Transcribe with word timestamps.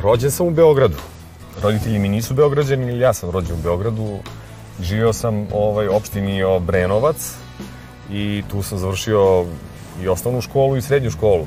rođen 0.00 0.30
sam 0.30 0.46
u 0.46 0.50
Beogradu. 0.50 0.96
Roditelji 1.62 1.98
mi 1.98 2.08
nisu 2.08 2.34
Beograđani, 2.34 2.92
ili 2.92 3.00
ja 3.00 3.12
sam 3.12 3.30
rođen 3.30 3.54
u 3.54 3.62
Beogradu. 3.62 4.18
Živeo 4.80 5.12
sam 5.12 5.46
ovaj, 5.52 5.88
opštini 5.88 6.42
Obrenovac 6.42 7.34
i 8.10 8.42
tu 8.50 8.62
sam 8.62 8.78
završio 8.78 9.44
i 10.02 10.08
osnovnu 10.08 10.40
školu 10.40 10.76
i 10.76 10.82
srednju 10.82 11.10
školu. 11.10 11.46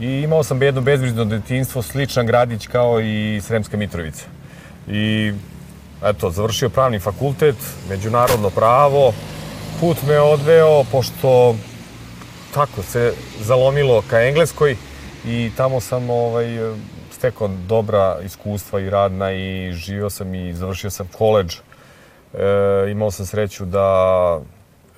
I 0.00 0.06
imao 0.06 0.42
sam 0.42 0.62
jedno 0.62 0.80
bezbrižno 0.80 1.24
detinstvo, 1.24 1.82
sličan 1.82 2.26
gradić 2.26 2.66
kao 2.66 3.00
i 3.00 3.40
Sremska 3.42 3.76
Mitrovica. 3.76 4.24
I 4.88 5.32
eto, 6.04 6.30
završio 6.30 6.68
pravni 6.68 6.98
fakultet, 6.98 7.56
međunarodno 7.88 8.50
pravo, 8.50 9.12
put 9.80 9.96
me 10.08 10.20
odveo, 10.20 10.84
pošto 10.84 11.56
tako 12.54 12.82
se 12.82 13.12
zalomilo 13.40 14.02
ka 14.10 14.22
Engleskoj 14.22 14.76
i 15.26 15.50
tamo 15.56 15.80
sam 15.80 16.10
ovaj, 16.10 16.46
stekao 17.20 17.48
dobra 17.48 18.18
iskustva 18.24 18.80
i 18.80 18.90
radna 18.90 19.32
i 19.32 19.72
živio 19.72 20.10
sam 20.10 20.34
i 20.34 20.54
završio 20.54 20.90
sam 20.90 21.08
koleđ. 21.18 21.54
E, 21.54 22.90
imao 22.90 23.10
sam 23.10 23.26
sreću 23.26 23.64
da 23.64 24.40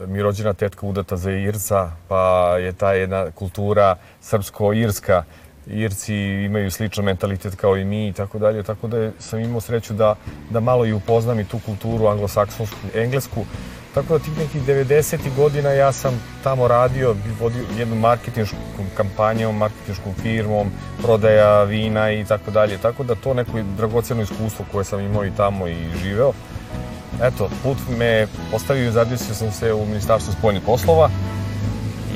mi 0.06 0.23
rođena 0.23 0.53
tetka 0.53 0.87
udata 0.87 1.17
za 1.17 1.31
Irca, 1.31 1.91
pa 2.09 2.56
je 2.59 2.73
ta 2.73 2.93
jedna 2.93 3.31
kultura 3.31 3.97
srpsko-irska. 4.20 5.23
Irci 5.67 6.15
imaju 6.45 6.70
sličan 6.70 7.05
mentalitet 7.05 7.55
kao 7.55 7.77
i 7.77 7.84
mi 7.84 8.09
i 8.09 8.12
tako 8.12 8.39
dalje, 8.39 8.62
tako 8.62 8.89
da 8.89 9.11
sam 9.19 9.41
imao 9.41 9.61
sreću 9.61 9.95
da, 9.95 10.15
da 10.50 10.61
malo 10.61 10.87
i 10.87 10.93
upoznam 10.93 11.41
i 11.41 11.45
tu 11.45 11.59
kulturu 11.67 12.06
anglosaksonsku, 12.06 12.77
englesku. 12.95 13.45
Tako 13.95 14.19
da 14.19 14.25
tih 14.25 14.39
nekih 14.39 14.62
90. 14.62 15.19
godina 15.37 15.71
ja 15.71 15.93
sam 15.93 16.21
tamo 16.45 16.69
radio, 16.69 17.17
vodio 17.41 17.65
jednu 17.79 17.97
marketinšku 17.97 18.57
kampanju, 18.97 19.53
marketinškom 19.53 20.15
firmom, 20.23 20.71
prodaja 21.03 21.62
vina 21.62 22.12
i 22.12 22.25
tako 22.25 22.51
dalje. 22.51 22.79
Tako 22.79 23.05
da 23.05 23.15
to 23.15 23.34
neko 23.34 23.62
dragoceno 23.77 24.23
iskustvo 24.23 24.65
koje 24.73 24.84
sam 24.84 25.01
imao 25.01 25.27
i 25.27 25.31
tamo 25.37 25.69
i 25.69 25.77
živeo. 26.03 26.33
Eto, 27.23 27.51
put 27.62 27.79
me 27.99 28.27
postavio 28.51 28.89
i 28.89 28.93
zadesio 28.93 29.34
sam 29.34 29.53
se 29.53 29.73
u 29.73 29.87
Ministarstvu 29.87 30.33
spoljnih 30.39 30.62
poslova 30.67 31.11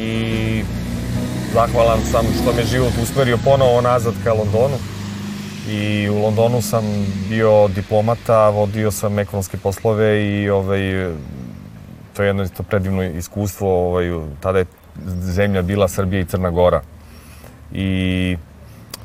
i 0.00 0.62
zahvalan 1.54 2.00
sam 2.10 2.26
što 2.42 2.52
me 2.52 2.62
život 2.64 2.92
usmerio 3.02 3.38
ponovo 3.44 3.80
nazad 3.80 4.14
ka 4.24 4.32
Londonu. 4.32 4.76
I 5.68 6.08
u 6.08 6.22
Londonu 6.22 6.62
sam 6.62 6.84
bio 7.28 7.68
diplomata, 7.68 8.48
vodio 8.48 8.90
sam 8.90 9.18
ekonomske 9.18 9.56
poslove 9.56 10.24
i 10.24 10.50
ovaj, 10.50 11.10
to 12.16 12.22
je 12.22 12.26
jedno 12.26 12.42
isto 12.42 12.62
predivno 12.62 13.02
iskustvo. 13.02 13.88
Ovaj, 13.88 14.06
tada 14.40 14.58
je 14.58 14.66
zemlja 15.20 15.62
bila 15.62 15.88
Srbija 15.88 16.20
i 16.20 16.24
Crna 16.24 16.50
Gora. 16.50 16.80
I 17.72 18.36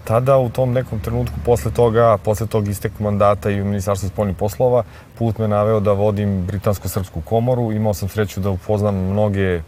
tada 0.03 0.38
u 0.38 0.49
tom 0.49 0.72
nekom 0.73 0.99
trenutku 0.99 1.35
posle 1.45 1.71
toga, 1.71 2.17
posle 2.17 2.47
tog 2.47 2.67
isteku 2.67 3.03
mandata 3.03 3.50
i 3.50 3.61
u 3.61 3.66
Ministarstvu 3.66 4.09
spoljnih 4.09 4.35
poslova, 4.38 4.83
put 5.17 5.38
me 5.38 5.47
naveo 5.47 5.79
da 5.79 5.91
vodim 5.91 6.47
Britansko-Srpsku 6.47 7.21
komoru. 7.25 7.71
Imao 7.71 7.94
sam 7.94 8.09
sreću 8.09 8.39
da 8.39 8.50
upoznam 8.50 8.95
mnoge 8.95 9.61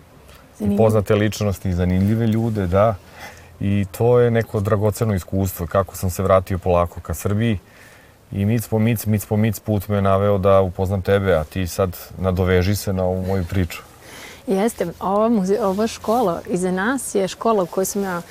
i 0.60 0.78
poznate 0.78 1.16
ličnosti 1.16 1.70
i 1.70 1.74
zanimljive 1.74 2.28
ljude, 2.28 2.68
da. 2.68 2.96
I 3.60 3.86
to 3.92 4.20
je 4.20 4.32
neko 4.32 4.60
dragoceno 4.60 5.14
iskustvo, 5.14 5.68
kako 5.68 5.96
sam 5.96 6.10
se 6.10 6.24
vratio 6.24 6.58
polako 6.58 7.00
ka 7.00 7.14
Srbiji. 7.14 7.60
I 8.36 8.46
mic 8.46 8.68
po 8.68 8.80
mic, 8.80 9.06
mic 9.06 9.26
po 9.26 9.38
mic 9.38 9.60
put 9.60 9.88
me 9.88 10.02
naveo 10.02 10.38
da 10.38 10.62
upoznam 10.62 11.02
tebe, 11.02 11.34
a 11.34 11.44
ti 11.44 11.68
sad 11.68 11.98
nadoveži 12.18 12.76
se 12.76 12.94
na 12.94 13.04
ovu 13.04 13.26
moju 13.28 13.46
priču. 13.50 13.82
Jeste, 14.48 14.88
ova, 15.00 15.30
muze, 15.30 15.60
ova 15.62 15.88
škola 15.88 16.42
iza 16.50 16.72
nas 16.72 17.16
je 17.16 17.28
škola 17.28 17.64
u 17.64 17.66
kojoj 17.66 17.86
sam 17.86 18.04
ja 18.04 18.22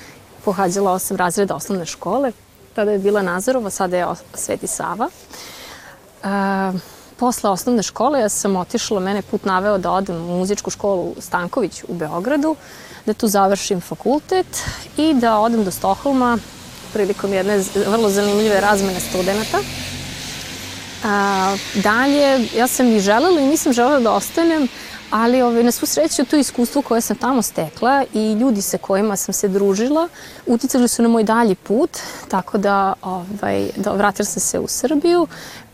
pohađala 0.45 0.93
osam 0.93 1.17
razreda 1.17 1.55
osnovne 1.55 1.87
škole. 1.87 2.33
Tada 2.75 2.91
je 2.91 2.99
bila 2.99 3.23
Nazarova, 3.23 3.71
sada 3.71 3.97
je 3.97 4.07
Sveti 4.35 4.67
Sava. 4.67 5.09
E, 5.09 6.29
posle 7.17 7.51
osnovne 7.51 7.83
škole 7.83 8.21
ja 8.21 8.29
sam 8.29 8.57
otišla, 8.57 9.01
mene 9.01 9.23
put 9.23 9.45
naveo 9.45 9.79
da 9.79 9.91
odem 9.91 10.17
u 10.17 10.39
muzičku 10.39 10.71
školu 10.71 11.15
Stanković 11.19 11.85
u 11.89 11.95
Beogradu, 11.95 12.57
da 13.07 13.15
tu 13.15 13.29
završim 13.29 13.81
fakultet 13.81 14.65
i 14.97 15.15
da 15.15 15.39
odem 15.39 15.65
do 15.65 15.71
Stoholma 15.71 16.39
prilikom 16.93 17.33
jedne 17.33 17.65
vrlo 17.87 18.11
zanimljive 18.11 18.61
razmene 18.61 19.01
studenta. 19.01 19.59
A, 21.05 21.57
dalje, 21.75 22.49
ja 22.57 22.67
sam 22.67 22.87
i 22.97 23.01
želela 23.01 23.41
i 23.41 23.47
nisam 23.47 23.73
želela 23.73 24.01
da 24.01 24.13
ostanem, 24.13 24.69
ali 25.11 25.43
ovaj, 25.43 25.63
na 25.63 25.71
svu 25.71 25.87
sreću 25.87 26.25
to 26.25 26.37
iskustvo 26.37 26.83
koje 26.83 27.01
sam 27.01 27.17
tamo 27.17 27.43
stekla 27.43 28.05
i 28.15 28.33
ljudi 28.33 28.63
sa 28.63 28.79
kojima 28.79 29.17
sam 29.17 29.35
se 29.35 29.49
družila 29.49 30.09
uticali 30.47 30.89
su 30.89 31.03
na 31.03 31.09
moj 31.09 31.25
dalji 31.25 31.55
put, 31.55 31.91
tako 32.29 32.59
da, 32.59 32.95
ovaj, 33.03 33.69
da 33.77 33.93
vratila 33.93 34.27
sam 34.27 34.41
se 34.41 34.59
u 34.59 34.69
Srbiju, 34.69 35.27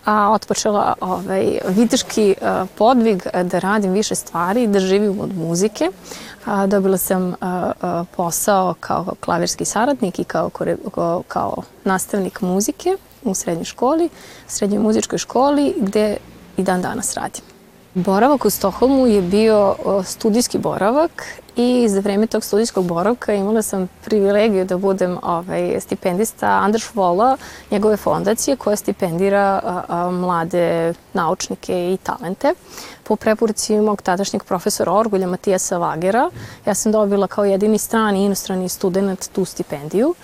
a 0.05 0.31
otpočela 0.31 0.95
ovaj, 1.01 1.59
viteški 1.69 2.35
podvig 2.75 3.23
da 3.45 3.59
radim 3.59 3.93
više 3.93 4.15
stvari, 4.15 4.67
da 4.67 4.81
živim 4.81 5.21
od 5.21 5.37
muzike. 5.37 5.91
Dobila 6.67 6.97
sam 6.97 7.35
posao 8.17 8.75
kao 8.81 9.07
klavirski 9.21 9.65
saradnik 9.65 10.19
i 10.19 10.25
kao, 10.25 10.51
kao 11.29 11.57
nastavnik 11.85 12.41
muzike 12.41 12.97
u 13.23 13.35
srednjoj 13.35 13.65
školi, 13.65 14.09
srednjoj 14.47 14.83
muzičkoj 14.83 15.19
školi, 15.19 15.75
gde 15.81 16.17
i 16.57 16.63
dan 16.63 16.83
danas 16.83 17.15
radim. 17.15 17.43
Boravak 17.95 18.45
u 18.45 18.51
Stoholmu 18.51 19.07
je 19.07 19.23
bio 19.23 19.75
studijski 20.05 20.59
boravak 20.59 21.25
i 21.57 21.89
za 21.89 22.01
vreme 22.01 22.27
tog 22.27 22.45
studijskog 22.45 22.85
boravka 22.85 23.35
imala 23.35 23.63
sam 23.63 23.89
privilegiju 24.05 24.65
da 24.65 24.77
budem 24.77 25.19
ovaj, 25.23 25.81
stipendista 25.81 26.47
Anders 26.47 26.95
Vola, 26.95 27.37
njegove 27.71 27.97
fondacije 27.97 28.57
koja 28.57 28.77
stipendira 28.77 29.61
a, 29.65 29.83
a, 29.89 30.11
mlade 30.11 30.95
naučnike 31.13 31.93
i 31.93 31.97
talente. 32.03 32.55
Po 33.09 33.17
preporuci 33.17 33.77
mog 33.81 34.03
tadašnjeg 34.03 34.45
profesora 34.45 34.93
Orgulja 34.93 35.27
Matijasa 35.27 35.79
Vagera, 35.79 36.31
ja 36.67 36.75
sam 36.75 36.93
dobila 36.93 37.27
kao 37.27 37.45
jedini 37.45 37.79
strani 37.79 38.23
i 38.23 38.25
inostrani 38.25 38.69
student 38.69 39.29
tu 39.33 39.45
stipendiju 39.45 40.15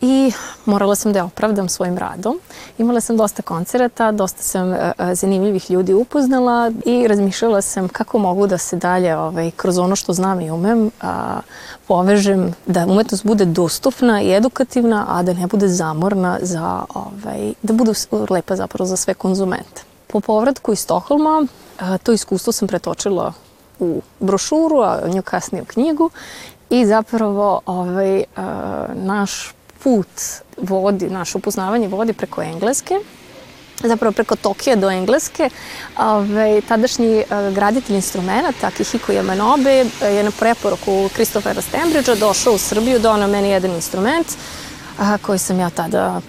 i 0.00 0.32
morala 0.64 0.94
sam 0.94 1.12
da 1.12 1.18
je 1.18 1.22
opravdam 1.22 1.68
svojim 1.68 1.98
radom. 1.98 2.40
Imala 2.78 3.00
sam 3.00 3.16
dosta 3.16 3.42
koncerata, 3.42 4.12
dosta 4.12 4.42
sam 4.42 4.70
uh, 4.70 4.76
zanimljivih 5.12 5.70
ljudi 5.70 5.94
upoznala 5.94 6.72
i 6.86 7.08
razmišljala 7.08 7.62
sam 7.62 7.88
kako 7.88 8.18
mogu 8.18 8.46
da 8.46 8.58
se 8.58 8.76
dalje 8.76 9.16
ovaj, 9.16 9.50
kroz 9.50 9.78
ono 9.78 9.96
što 9.96 10.12
znam 10.12 10.40
i 10.40 10.50
umem 10.50 10.90
a, 11.02 11.40
povežem 11.88 12.54
da 12.66 12.86
umetnost 12.86 13.24
bude 13.24 13.44
dostupna 13.44 14.22
i 14.22 14.32
edukativna, 14.32 15.06
a 15.08 15.22
da 15.22 15.32
ne 15.32 15.46
bude 15.46 15.68
zamorna 15.68 16.38
za, 16.42 16.84
ovaj, 16.94 17.52
da 17.62 17.72
bude 17.72 17.92
lepa 18.30 18.56
zapravo 18.56 18.86
za 18.86 18.96
sve 18.96 19.14
konzumente. 19.14 19.87
Po 20.08 20.20
povratku 20.20 20.72
iz 20.72 20.78
Stoholma 20.78 21.46
a, 21.78 21.98
to 21.98 22.12
iskustvo 22.12 22.52
sam 22.52 22.68
pretočila 22.68 23.32
u 23.78 24.02
brošuru, 24.20 24.80
a 24.80 25.00
nju 25.06 25.22
kasnije 25.22 25.62
u 25.62 25.64
knjigu 25.66 26.10
i 26.70 26.86
zapravo 26.86 27.60
ovaj, 27.66 28.24
a, 28.36 28.86
naš 28.94 29.54
put 29.82 30.08
vodi, 30.56 31.10
naše 31.10 31.38
upoznavanje 31.38 31.88
vodi 31.88 32.12
preko 32.12 32.42
engleske, 32.42 32.94
zapravo 33.82 34.12
preko 34.12 34.36
Tokija 34.36 34.76
do 34.76 34.90
Engleske. 34.90 35.50
Ove, 35.98 36.60
tadašnji 36.60 37.24
a, 37.30 37.50
graditelj 37.50 37.96
instrumenta, 37.96 38.66
Akihiko 38.66 39.12
Yamanobe, 39.12 39.86
je 40.02 40.22
na 40.22 40.30
preporuku 40.30 41.08
Christophera 41.14 41.62
Stembridgea 41.62 42.14
došao 42.14 42.54
u 42.54 42.58
Srbiju, 42.58 42.98
donao 42.98 43.28
meni 43.28 43.48
jedan 43.48 43.70
instrument 43.70 44.26
a, 44.98 45.18
koji 45.18 45.38
sam 45.38 45.60
ja 45.60 45.70
tada 45.70 46.20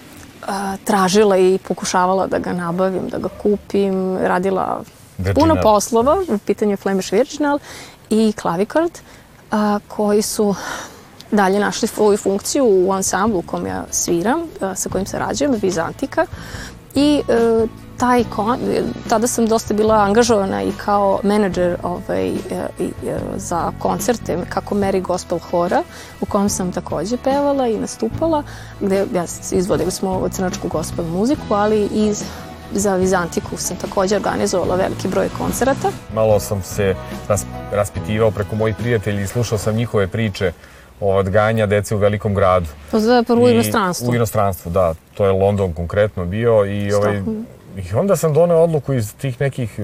tražila 0.84 1.36
i 1.36 1.58
pokušavala 1.68 2.26
da 2.26 2.38
ga 2.38 2.52
nabavim, 2.52 3.08
da 3.08 3.18
ga 3.18 3.28
kupim, 3.42 4.18
radila 4.18 4.82
Virginal. 5.18 5.34
puno 5.34 5.62
poslova, 5.62 6.16
u 6.28 6.38
pitanju 6.38 6.70
je 6.70 6.76
Flemish 6.76 7.12
Virginal 7.12 7.58
i 8.10 8.32
Clavichord, 8.40 8.98
a, 9.50 9.78
koji 9.88 10.22
su 10.22 10.54
dalje 11.30 11.60
našli 11.60 11.88
svoju 11.88 12.16
funkciju 12.16 12.64
u 12.64 12.92
ansamblu 12.92 13.38
u 13.38 13.42
kom 13.42 13.66
ja 13.66 13.84
sviram, 13.90 14.40
e, 14.40 14.74
sa 14.74 14.88
kojim 14.88 15.06
sarađujem, 15.06 15.54
Vizantika. 15.62 16.26
I 16.94 17.22
e, 17.28 17.66
taj 17.96 18.24
kon, 18.24 18.58
tada 19.08 19.26
sam 19.26 19.46
dosta 19.46 19.74
bila 19.74 19.94
angažovana 19.94 20.62
i 20.62 20.72
kao 20.72 21.20
menadžer 21.22 21.76
ovaj, 21.82 22.28
e, 22.28 22.34
e, 22.80 23.18
za 23.36 23.72
koncerte 23.78 24.38
kako 24.48 24.74
Mary 24.74 25.02
Gospel 25.02 25.38
Hora 25.38 25.82
u 26.20 26.26
kom 26.26 26.48
sam 26.48 26.72
takođe 26.72 27.16
pevala 27.16 27.68
i 27.68 27.78
nastupala 27.78 28.42
gde 28.80 29.06
ja, 29.14 29.24
izvodili 29.52 29.90
smo 29.90 30.28
crnačku 30.28 30.68
gospel 30.68 31.04
muziku 31.04 31.54
ali 31.54 31.88
i 31.94 32.14
za 32.72 32.96
Vizantiku 32.96 33.56
sam 33.56 33.76
takođe 33.76 34.16
organizovala 34.16 34.76
veliki 34.76 35.08
broj 35.08 35.28
koncerata. 35.38 35.90
Malo 36.14 36.40
sam 36.40 36.62
se 36.62 36.94
raspitivao 37.72 38.30
preko 38.30 38.56
mojih 38.56 38.76
prijatelji 38.76 39.22
i 39.22 39.26
slušao 39.26 39.58
sam 39.58 39.74
njihove 39.74 40.06
priče 40.06 40.52
odgajanja 41.00 41.66
dece 41.66 41.94
u 41.94 41.98
velikom 41.98 42.34
gradu. 42.34 42.66
To 42.90 42.96
je 42.96 43.22
prvo 43.24 43.44
u 43.44 43.48
inostranstvu. 43.48 44.10
U 44.10 44.14
inostranstvu, 44.14 44.70
da. 44.70 44.94
To 45.14 45.24
je 45.24 45.32
London 45.32 45.72
konkretno 45.72 46.24
bio 46.24 46.64
i, 46.66 46.92
ovaj, 46.92 47.22
i 47.76 47.94
onda 47.94 48.16
sam 48.16 48.34
doneo 48.34 48.58
odluku 48.58 48.92
iz 48.94 49.14
tih 49.14 49.40
nekih 49.40 49.80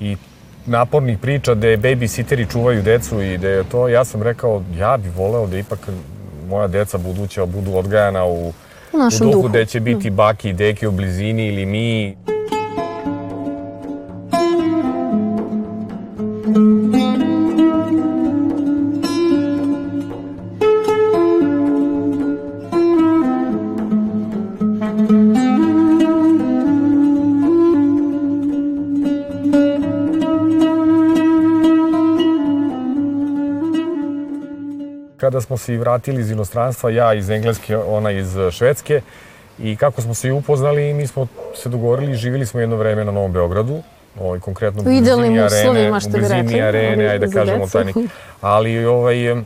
i 0.00 0.16
napornih 0.66 1.18
priča 1.18 1.54
gde 1.54 1.76
babysitteri 1.76 2.52
čuvaju 2.52 2.82
decu 2.82 3.22
i 3.22 3.38
da 3.38 3.48
je 3.48 3.64
to, 3.64 3.88
ja 3.88 4.04
sam 4.04 4.22
rekao, 4.22 4.62
ja 4.78 4.96
bih 4.96 5.12
voleo 5.16 5.46
da 5.46 5.58
ipak 5.58 5.78
moja 6.48 6.68
deca 6.68 6.98
buduća 6.98 7.46
budu 7.46 7.74
odgajana 7.74 8.24
u 8.24 8.52
U 8.92 8.96
u 8.96 9.10
duhu 9.18 9.32
duhu. 9.32 9.48
gde 9.48 9.66
će 9.66 9.80
biti 9.80 10.10
baki 10.10 10.48
i 10.48 10.52
deke 10.52 10.88
u 10.88 10.92
blizini 10.92 11.46
ili 11.48 11.66
mi. 11.66 12.16
Smo 35.50 35.56
se 35.56 35.74
i 35.74 35.78
vratili 35.78 36.20
iz 36.20 36.30
inostranstva, 36.30 36.90
ja 36.90 37.14
iz 37.14 37.30
Engleske, 37.30 37.76
ona 37.76 38.10
iz 38.10 38.36
Švedske, 38.50 39.00
i 39.58 39.76
kako 39.76 40.02
smo 40.02 40.14
se 40.14 40.28
i 40.28 40.30
upoznali, 40.30 40.94
mi 40.94 41.06
smo 41.06 41.26
se 41.54 41.68
dogovorili 41.68 42.12
i 42.12 42.16
živjeli 42.16 42.46
smo 42.46 42.60
jedno 42.60 42.76
vreme 42.76 43.04
na 43.04 43.12
Novom 43.12 43.32
Beogradu, 43.32 43.82
ovaj, 44.20 44.40
konkretno 44.40 44.80
U 44.80 44.84
blizini 44.84 45.40
arene, 45.40 45.90
u 45.90 46.10
blizini 46.10 46.42
rekli, 46.42 46.60
arene, 46.60 47.04
ovaj, 47.04 47.08
ajde 47.08 47.26
da 47.26 47.32
kažemo 47.32 47.66
taj 47.66 47.84
neki. 47.84 48.08
Ali 48.40 48.84
ovaj, 48.84 49.30
e, 49.30 49.42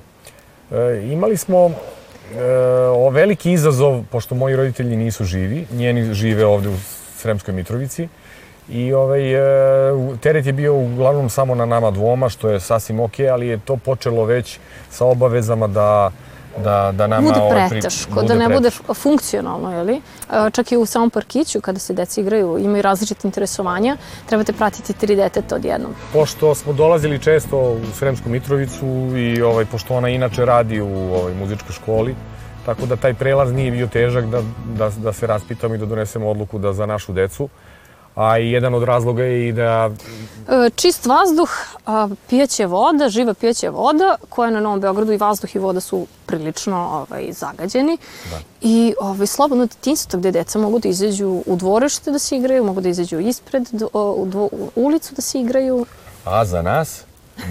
imali 1.02 1.36
smo 1.36 1.70
e, 1.70 2.44
o 2.88 3.10
veliki 3.10 3.52
izazov, 3.52 4.02
pošto 4.10 4.34
moji 4.34 4.56
roditelji 4.56 4.96
nisu 4.96 5.24
živi, 5.24 5.66
njeni 5.72 6.14
žive 6.14 6.46
ovde 6.46 6.68
u 6.68 6.76
Sremskoj 7.16 7.54
Mitrovici, 7.54 8.08
I 8.68 8.92
ovaj, 8.92 9.34
e, 9.34 10.18
teret 10.20 10.46
je 10.46 10.52
bio 10.52 10.74
uglavnom 10.74 11.30
samo 11.30 11.54
na 11.54 11.66
nama 11.66 11.90
dvoma, 11.90 12.28
što 12.28 12.48
je 12.48 12.60
sasvim 12.60 13.00
ok, 13.00 13.20
ali 13.32 13.46
je 13.46 13.58
to 13.58 13.76
počelo 13.76 14.24
već 14.24 14.58
sa 14.90 15.04
obavezama 15.04 15.66
da 15.66 16.10
da, 16.62 16.92
da 16.92 17.06
nama 17.06 17.28
bude 17.28 17.40
ovaj, 17.40 17.68
preteško, 17.68 18.22
da 18.22 18.34
ne 18.34 18.48
bude 18.48 18.70
funkcionalno, 18.94 19.72
je 19.72 19.82
li? 19.82 19.96
E, 19.96 20.50
Čak 20.50 20.72
i 20.72 20.76
u 20.76 20.86
samom 20.86 21.10
parkiću, 21.10 21.60
kada 21.60 21.78
se 21.78 21.92
deca 21.92 22.20
igraju, 22.20 22.58
imaju 22.58 22.82
različite 22.82 23.28
interesovanja, 23.28 23.96
trebate 24.26 24.52
pratiti 24.52 24.92
tri 24.92 25.16
deteta 25.16 25.56
odjednom. 25.56 25.94
Pošto 26.12 26.54
smo 26.54 26.72
dolazili 26.72 27.18
često 27.18 27.58
u 27.58 27.80
Sremsku 27.98 28.28
Mitrovicu 28.28 28.86
i 29.16 29.42
ovaj, 29.42 29.64
pošto 29.64 29.94
ona 29.94 30.08
inače 30.08 30.44
radi 30.44 30.80
u 30.80 31.14
ovoj 31.14 31.34
muzičkoj 31.34 31.72
školi, 31.72 32.14
tako 32.66 32.86
da 32.86 32.96
taj 32.96 33.14
prelaz 33.14 33.52
nije 33.52 33.70
bio 33.70 33.86
težak 33.86 34.26
da, 34.26 34.42
da, 34.78 34.90
da 34.96 35.12
se 35.12 35.26
raspitamo 35.26 35.74
i 35.74 35.78
da 35.78 35.86
donesemo 35.86 36.30
odluku 36.30 36.58
da 36.58 36.72
za 36.72 36.86
našu 36.86 37.12
decu. 37.12 37.48
A 38.14 38.38
i 38.38 38.50
jedan 38.50 38.74
od 38.74 38.82
razloga 38.82 39.22
je 39.22 39.48
i 39.48 39.52
da 39.52 39.90
E, 40.48 40.70
Čist 40.76 41.06
vazduh, 41.06 41.50
a, 41.86 42.08
pijaća 42.28 42.66
voda, 42.66 43.08
živa 43.08 43.34
pijaća 43.34 43.70
voda, 43.70 44.16
koja 44.28 44.50
na 44.50 44.60
Novom 44.60 44.80
Beogradu 44.80 45.12
i 45.12 45.16
vazduh 45.16 45.56
i 45.56 45.58
voda 45.58 45.80
su 45.80 46.06
prilično 46.26 46.76
ovaj, 46.76 47.32
zagađeni. 47.32 47.98
Da. 48.30 48.38
I 48.60 48.94
ovaj, 49.00 49.26
slobodno 49.26 49.66
detinstvo 49.66 50.18
gde 50.18 50.30
deca 50.30 50.58
mogu 50.58 50.78
da 50.78 50.88
izađu 50.88 51.42
u 51.46 51.56
dvorište 51.56 52.10
da 52.10 52.18
se 52.18 52.36
igraju, 52.36 52.64
mogu 52.64 52.80
da 52.80 52.88
izađu 52.88 53.18
ispred, 53.20 53.68
u, 53.92 54.26
dvo, 54.26 54.48
u 54.52 54.70
ulicu 54.74 55.14
da 55.14 55.22
se 55.22 55.40
igraju. 55.40 55.86
A 56.24 56.44
za 56.44 56.62
nas 56.62 57.02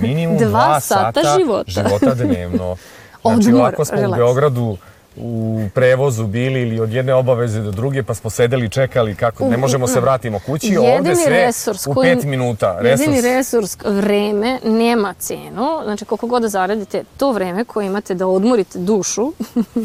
minimum 0.02 0.38
Dva 0.38 0.50
dva, 0.50 0.80
sata 0.80 1.22
sata, 1.24 1.38
života. 1.40 1.72
života 1.72 2.14
dnevno. 2.14 2.76
Znači 3.24 3.50
Odmor, 3.50 3.62
ovako 3.62 3.86
smo 3.86 3.98
relaks. 3.98 4.14
u 4.14 4.26
Beogradu 4.26 4.78
u 5.16 5.64
prevozu 5.74 6.28
bili 6.28 6.62
ili 6.62 6.80
od 6.80 6.94
jedne 6.94 7.14
obaveze 7.14 7.62
do 7.62 7.72
druge, 7.72 8.04
pa 8.04 8.14
smo 8.14 8.30
sedeli, 8.30 8.70
čekali 8.70 9.16
kako, 9.16 9.48
ne 9.48 9.58
možemo 9.58 9.88
se 9.88 10.00
vratimo 10.00 10.40
kući, 10.40 10.78
ovde 10.78 11.16
sve 11.16 11.30
resurs 11.30 11.88
u 11.88 11.96
pet 12.02 12.24
minuta. 12.24 12.80
Jedini 12.84 13.22
resurs, 13.22 13.78
vreme, 13.86 14.60
nema 14.64 15.14
cenu. 15.20 15.68
Znači, 15.84 16.06
koliko 16.06 16.28
god 16.28 16.42
da 16.42 16.48
zaradite, 16.48 17.04
to 17.18 17.32
vreme 17.32 17.66
koje 17.66 17.88
imate 17.88 18.16
da 18.16 18.28
odmorite 18.28 18.80
dušu, 18.80 19.34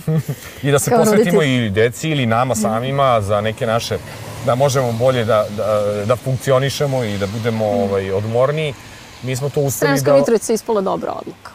I 0.62 0.70
da 0.70 0.78
se 0.78 0.90
posvetimo 0.90 1.40
roditelj. 1.40 1.66
i 1.66 1.70
deci 1.70 2.08
ili 2.08 2.26
nama 2.26 2.54
samima 2.54 3.20
za 3.20 3.40
neke 3.40 3.66
naše, 3.66 3.98
da 4.46 4.54
možemo 4.54 4.92
bolje 4.92 5.24
da, 5.24 5.46
da, 5.56 6.04
da 6.06 6.16
funkcionišemo 6.16 7.04
i 7.04 7.18
da 7.18 7.26
budemo 7.26 7.66
ovaj, 7.66 8.10
odmorniji. 8.10 8.74
Mi 9.22 9.36
smo 9.36 9.48
to 9.48 9.60
uspeli 9.60 9.88
Sremska 9.88 10.12
da... 10.12 10.18
Mitrovica 10.18 10.52
je 10.52 10.54
ispala 10.54 10.80
dobra 10.80 11.12
odluka. 11.12 11.50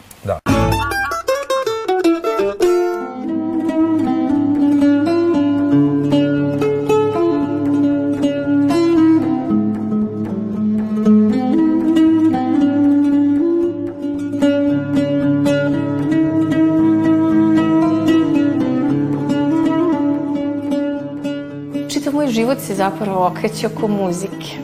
Život 22.54 22.66
se 22.66 22.74
zapravo 22.74 23.26
okreće 23.26 23.66
oko 23.66 23.88
muzike. 23.88 24.58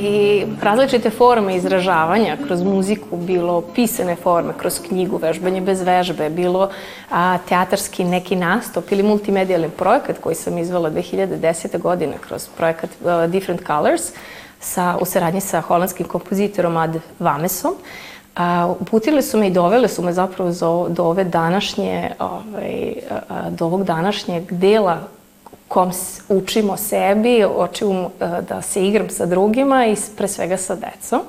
I 0.00 0.44
različite 0.62 1.10
forme 1.10 1.56
izražavanja 1.56 2.36
kroz 2.46 2.62
muziku, 2.62 3.16
bilo 3.16 3.60
pisane 3.74 4.16
forme, 4.16 4.52
kroz 4.58 4.80
knjigu, 4.88 5.16
vežbanje 5.16 5.60
bez 5.60 5.82
vežbe, 5.82 6.30
bilo 6.30 6.70
a, 7.10 7.38
teatarski 7.48 8.04
neki 8.04 8.36
nastup 8.36 8.92
ili 8.92 9.02
multimedijalni 9.02 9.68
projekat 9.68 10.18
koji 10.20 10.34
sam 10.34 10.58
izvela 10.58 10.90
2010. 10.90 11.80
godine 11.80 12.14
kroz 12.28 12.48
projekat 12.56 12.90
a, 13.04 13.26
Different 13.26 13.66
Colors 13.66 14.12
sa, 14.60 14.96
u 15.00 15.04
saradnji 15.04 15.40
sa 15.40 15.60
holandskim 15.60 16.06
kompozitorom 16.06 16.76
Ad 16.76 17.00
Vamesom. 17.18 17.74
A, 18.36 18.74
uputile 18.80 19.22
su 19.22 19.38
me 19.38 19.46
i 19.46 19.50
dovele 19.50 19.88
su 19.88 20.02
me 20.02 20.12
zapravo 20.12 20.52
zo, 20.52 20.86
do 20.88 21.04
ove 21.04 21.24
današnje, 21.24 22.10
ovaj, 22.18 22.92
do 23.50 23.64
ovog 23.64 23.84
današnjeg 23.84 24.52
dela 24.52 25.15
kom 25.68 25.90
učimo 26.28 26.76
sebi, 26.76 27.44
učimo 27.56 28.10
e, 28.20 28.42
da 28.48 28.62
se 28.62 28.86
igram 28.86 29.10
sa 29.10 29.26
drugima 29.26 29.86
i 29.86 29.96
pre 30.16 30.28
svega 30.28 30.56
sa 30.56 30.74
decom. 30.74 31.20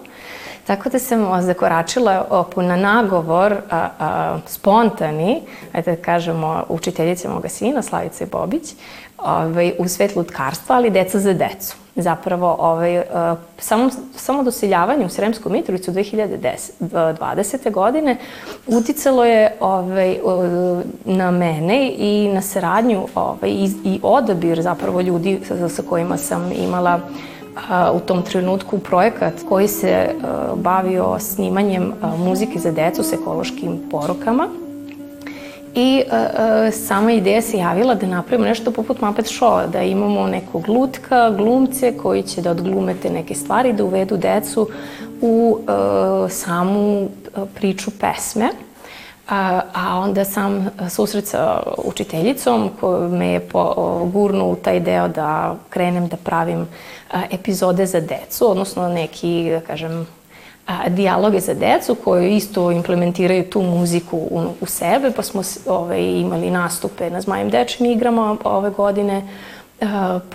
Tako 0.67 0.89
da 0.89 0.99
sam 0.99 1.41
zakoračila 1.41 2.27
o, 2.29 2.43
po- 2.43 2.61
na 2.61 2.75
nagovor 2.75 3.53
a, 3.69 3.89
a, 3.99 4.39
spontani, 4.47 5.41
ajde 5.73 5.95
da 5.95 6.01
kažemo, 6.01 6.63
učiteljice 6.69 7.29
moga 7.29 7.49
sina, 7.49 7.81
Slavice 7.81 8.25
Bobić, 8.25 8.73
ovaj, 9.17 9.73
u 9.79 9.87
svet 9.87 10.15
lutkarstva, 10.15 10.75
ali 10.75 10.89
deca 10.89 11.19
za 11.19 11.33
decu. 11.33 11.86
Zapravo, 11.99 12.55
ovaj, 12.59 12.97
a, 12.97 13.35
samo, 13.57 13.89
samo 14.15 14.43
doseljavanje 14.43 15.05
u 15.05 15.09
Sremsku 15.09 15.49
Mitrovicu 15.49 15.91
2020. 15.91 17.71
godine 17.71 18.17
uticalo 18.67 19.25
je 19.25 19.53
ovaj, 19.59 20.19
o, 20.23 20.43
na 21.05 21.31
mene 21.31 21.91
i 21.97 22.31
na 22.33 22.41
saradnju 22.41 23.07
ovaj, 23.15 23.49
i, 23.49 23.69
i 23.83 23.99
odabir 24.03 24.61
zapravo 24.61 25.01
ljudi 25.01 25.39
sa, 25.47 25.69
sa 25.69 25.81
kojima 25.89 26.17
sam 26.17 26.51
imala 26.51 26.99
a, 27.69 27.91
u 27.91 27.99
tom 27.99 28.23
trenutku 28.23 28.79
projekat 28.79 29.33
koji 29.49 29.67
se 29.67 30.09
a, 30.23 30.55
bavio 30.55 31.19
snimanjem 31.19 31.93
a, 32.01 32.15
muzike 32.17 32.59
za 32.59 32.71
decu 32.71 33.03
s 33.03 33.13
ekološkim 33.13 33.79
porukama. 33.91 34.47
I 35.77 36.03
e, 36.11 36.15
e, 36.67 36.71
sama 36.71 37.11
ideja 37.11 37.41
se 37.41 37.57
javila 37.57 37.95
da 37.95 38.07
napravimo 38.07 38.47
nešto 38.47 38.71
poput 38.71 39.01
Muppet 39.01 39.25
Show, 39.25 39.69
da 39.69 39.81
imamo 39.81 40.27
nekog 40.27 40.69
lutka, 40.69 41.29
glumce 41.29 41.97
koji 41.97 42.23
će 42.23 42.41
da 42.41 42.51
odglume 42.51 42.95
te 43.01 43.09
neke 43.09 43.35
stvari, 43.35 43.73
da 43.73 43.83
uvedu 43.83 44.17
decu 44.17 44.69
u 45.21 45.59
e, 45.59 46.29
samu 46.29 47.01
e, 47.01 47.07
priču 47.55 47.91
pesme. 47.99 48.49
A, 49.29 49.61
a 49.73 49.99
onda 49.99 50.25
sam 50.25 50.69
susret 50.89 51.27
sa 51.27 51.63
učiteljicom 51.77 52.69
ko 52.79 52.99
me 52.99 53.27
je 53.27 53.39
po, 53.39 53.73
o, 53.77 54.05
gurnuo 54.13 54.51
u 54.51 54.55
taj 54.55 54.79
deo 54.79 55.07
da 55.07 55.55
krenem 55.69 56.07
da 56.07 56.17
pravim 56.17 56.67
a, 57.11 57.21
epizode 57.31 57.85
za 57.85 57.99
decu, 57.99 58.51
odnosno 58.51 58.89
neki, 58.89 59.49
da 59.49 59.59
kažem, 59.59 60.07
a, 60.67 60.89
dijaloge 60.89 61.39
za 61.39 61.53
decu 61.53 61.95
koji 61.95 62.35
isto 62.35 62.71
implementiraju 62.71 63.43
tu 63.43 63.61
muziku 63.61 64.17
u, 64.17 64.41
u 64.61 64.65
sebe, 64.65 65.11
pa 65.11 65.21
smo 65.23 65.43
s- 65.43 65.59
ovaj, 65.67 66.01
imali 66.03 66.51
nastupe 66.51 67.09
na 67.09 67.21
Zmajem 67.21 67.49
dečim 67.49 67.85
igrama 67.85 68.37
ove 68.43 68.69
godine, 68.69 69.27
e, 69.81 69.85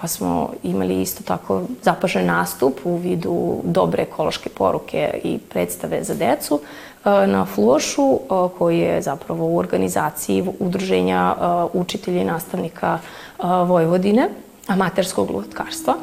pa 0.00 0.06
smo 0.06 0.50
imali 0.62 1.02
isto 1.02 1.22
tako 1.24 1.62
zapažen 1.82 2.26
nastup 2.26 2.74
u 2.84 2.96
vidu 2.96 3.56
dobre 3.64 4.02
ekološke 4.02 4.48
poruke 4.48 5.20
i 5.24 5.38
predstave 5.38 6.04
za 6.04 6.14
decu 6.14 6.60
e, 7.04 7.26
na 7.26 7.44
Flošu, 7.44 8.12
e, 8.12 8.18
koji 8.58 8.78
je 8.78 9.02
zapravo 9.02 9.46
u 9.46 9.58
organizaciji 9.58 10.44
udruženja 10.60 11.34
učitelja 11.72 12.22
i 12.22 12.24
nastavnika 12.24 12.98
Vojvodine, 13.66 14.28
amaterskog 14.66 15.30
lutkarstva. 15.30 15.94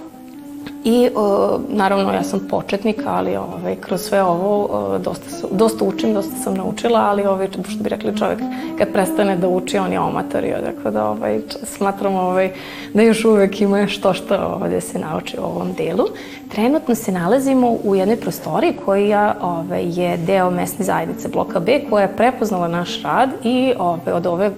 I 0.90 1.10
o, 1.16 1.60
naravno 1.70 2.14
ja 2.14 2.24
sam 2.24 2.48
početnik, 2.50 3.02
ali 3.06 3.36
ovaj, 3.36 3.76
kroz 3.76 4.02
sve 4.02 4.24
ovo 4.24 4.68
o, 4.72 4.98
dosta, 4.98 5.30
su, 5.30 5.48
dosta 5.52 5.86
učim, 5.86 6.14
dosta 6.14 6.36
sam 6.36 6.54
naučila, 6.54 7.00
ali 7.00 7.26
ovaj, 7.26 7.48
što 7.70 7.84
bi 7.84 7.90
rekli 7.90 8.18
čovjek 8.18 8.40
kad 8.78 8.94
prestane 8.94 9.38
da 9.38 9.48
uči, 9.48 9.78
on 9.78 9.92
je 9.92 9.98
amator. 9.98 10.44
i 10.44 10.52
Dakle 10.66 10.92
da 10.92 11.10
ovaj, 11.10 11.40
smatram 11.64 12.16
ovaj, 12.16 12.52
da 12.94 13.02
još 13.02 13.26
uvek 13.26 13.62
ima 13.62 13.88
što 13.88 14.14
što 14.14 14.58
ovde 14.62 14.82
se 14.82 15.00
nauči 15.00 15.38
u 15.40 15.44
ovom 15.44 15.74
delu. 15.74 16.06
Trenutno 16.52 16.96
se 16.96 17.12
nalazimo 17.12 17.78
u 17.84 17.96
jednoj 17.96 18.18
prostoriji 18.18 18.74
koja 18.86 19.36
ovaj, 19.42 19.84
je 20.02 20.18
deo 20.18 20.50
mesne 20.50 20.86
zajednice 20.86 21.28
bloka 21.28 21.60
B 21.60 21.82
koja 21.90 22.02
je 22.02 22.16
prepoznala 22.18 22.68
naš 22.68 23.04
rad 23.04 23.30
i 23.44 23.74
ovaj, 23.78 24.14
od 24.14 24.26
ove 24.26 24.52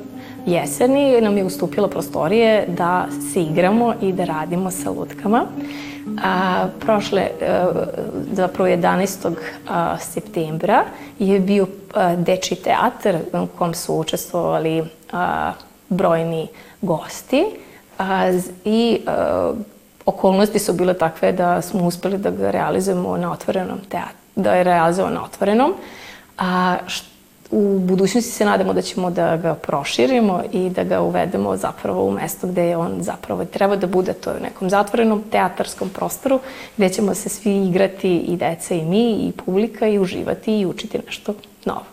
jeseni 0.46 1.22
nam 1.22 1.38
je 1.38 1.44
ustupila 1.44 1.88
prostorije 1.88 2.66
da 2.68 3.06
se 3.34 3.42
igramo 3.42 3.94
i 4.02 4.14
da 4.14 4.26
radimo 4.26 4.72
sa 4.72 4.90
lutkama. 4.90 5.46
A, 6.24 6.68
prošle, 6.80 7.30
a, 7.42 7.72
zapravo 8.32 8.70
11. 8.70 9.36
A, 9.68 9.98
septembra 9.98 10.84
je 11.20 11.40
bio 11.40 11.68
deči 12.18 12.56
teatr 12.56 13.18
u 13.34 13.48
kom 13.58 13.74
su 13.74 13.96
učestvovali 13.96 14.84
brojni 15.90 16.48
gosti 16.82 17.46
i 18.66 19.00
a, 19.08 19.54
okolnosti 20.06 20.60
su 20.60 20.74
bile 20.74 20.94
takve 20.94 21.32
da 21.32 21.62
smo 21.62 21.84
uspeli 21.88 22.18
da 22.18 22.32
ga 22.32 22.52
realizujemo 22.52 23.18
na 23.18 23.32
otvorenom 23.32 23.80
teatru, 23.90 24.18
da 24.36 24.54
je 24.54 24.64
realizovan 24.64 25.14
na 25.14 25.24
otvorenom. 25.24 25.74
A, 26.38 26.78
što 26.88 27.11
u 27.52 27.80
budućnosti 27.80 28.32
se 28.32 28.46
nadamo 28.46 28.74
da 28.74 28.82
ćemo 28.82 29.12
da 29.12 29.38
ga 29.38 29.56
proširimo 29.56 30.42
i 30.52 30.70
da 30.70 30.84
ga 30.84 31.02
uvedemo 31.02 31.58
zapravo 31.58 32.04
u 32.04 32.12
mesto 32.12 32.48
gde 32.48 32.66
je 32.66 32.78
on 32.78 32.98
zapravo 33.00 33.46
treba 33.46 33.76
da 33.76 33.88
bude, 33.88 34.14
to 34.14 34.30
je 34.30 34.38
u 34.38 34.44
nekom 34.44 34.70
zatvorenom 34.70 35.24
teatarskom 35.32 35.90
prostoru 35.90 36.40
gde 36.78 36.90
ćemo 36.90 37.16
se 37.16 37.30
svi 37.30 37.68
igrati 37.68 38.18
i 38.18 38.38
deca 38.38 38.76
i 38.76 38.86
mi 38.86 39.12
i 39.12 39.32
publika 39.46 39.88
i 39.88 40.00
uživati 40.00 40.60
i 40.60 40.66
učiti 40.66 41.00
nešto 41.08 41.34
novo. 41.66 41.91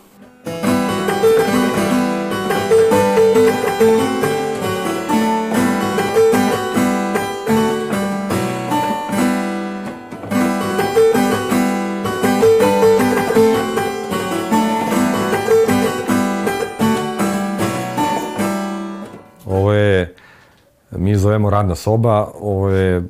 Zovemo 21.28 21.50
radna 21.50 21.75
soba, 21.75 22.28
ovo 22.40 22.68
je 22.68 23.02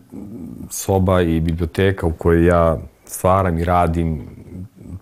soba 0.71 1.21
i 1.21 1.41
biblioteka 1.41 2.07
u 2.07 2.13
kojoj 2.13 2.47
ja 2.47 2.79
stvaram 3.07 3.59
i 3.59 3.65
radim 3.65 4.27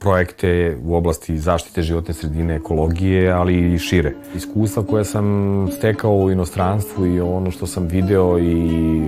projekte 0.00 0.76
u 0.84 0.94
oblasti 0.94 1.38
zaštite 1.38 1.82
životne 1.82 2.14
sredine, 2.14 2.54
ekologije, 2.56 3.32
ali 3.32 3.74
i 3.74 3.78
šire. 3.78 4.12
Iskustva 4.34 4.82
koje 4.82 5.04
sam 5.04 5.68
stekao 5.78 6.16
u 6.16 6.30
inostranstvu 6.30 7.06
i 7.06 7.20
ono 7.20 7.50
što 7.50 7.66
sam 7.66 7.86
video 7.86 8.38
i 8.38 9.02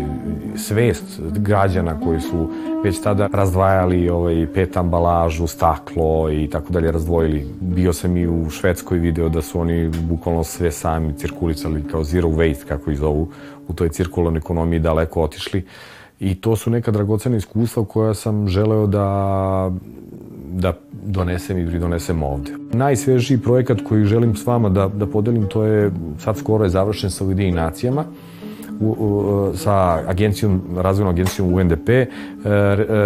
svest 0.56 1.20
građana 1.20 2.00
koji 2.00 2.20
su 2.20 2.50
već 2.84 3.02
tada 3.02 3.28
razdvajali 3.32 4.08
ovaj, 4.08 4.46
pet 4.54 4.76
ambalažu, 4.76 5.46
staklo 5.46 6.32
i 6.32 6.48
tako 6.50 6.72
dalje 6.72 6.92
razdvojili. 6.92 7.46
Bio 7.60 7.92
sam 7.92 8.16
i 8.16 8.26
u 8.26 8.50
Švedskoj 8.50 8.98
video 8.98 9.28
da 9.28 9.42
su 9.42 9.60
oni 9.60 9.90
bukvalno 10.00 10.44
sve 10.44 10.72
sami 10.72 11.14
cirkulisali 11.18 11.84
kao 11.90 12.04
zero 12.04 12.28
waste, 12.28 12.64
kako 12.68 12.90
ih 12.90 12.98
zovu, 12.98 13.28
u 13.68 13.72
toj 13.72 13.88
cirkularnoj 13.88 14.38
ekonomiji 14.38 14.80
daleko 14.80 15.22
otišli. 15.22 15.64
I 16.20 16.34
to 16.34 16.56
su 16.56 16.70
neka 16.70 16.90
dragocena 16.90 17.36
iskustva 17.36 17.84
koja 17.84 18.14
sam 18.14 18.48
želeo 18.48 18.86
da 18.86 19.70
da 20.52 20.72
donesem 21.04 21.58
i 21.58 21.66
pridonesem 21.66 22.22
ovde. 22.22 22.52
Najsvežiji 22.72 23.38
projekat 23.38 23.78
koji 23.88 24.04
želim 24.04 24.36
s 24.36 24.46
vama 24.46 24.68
da, 24.68 24.88
da 24.88 25.06
podelim, 25.06 25.46
to 25.48 25.64
je 25.64 25.90
sad 26.18 26.36
skoro 26.38 26.64
je 26.64 26.70
završen 26.70 27.10
sa 27.10 27.24
Ujedinim 27.24 27.54
nacijama, 27.54 28.04
u, 28.80 28.86
u, 28.86 29.56
sa 29.56 30.02
agencijom, 30.06 30.62
razvojnom 30.76 31.14
agencijom 31.14 31.54
UNDP, 31.54 31.88
e, 31.88 32.06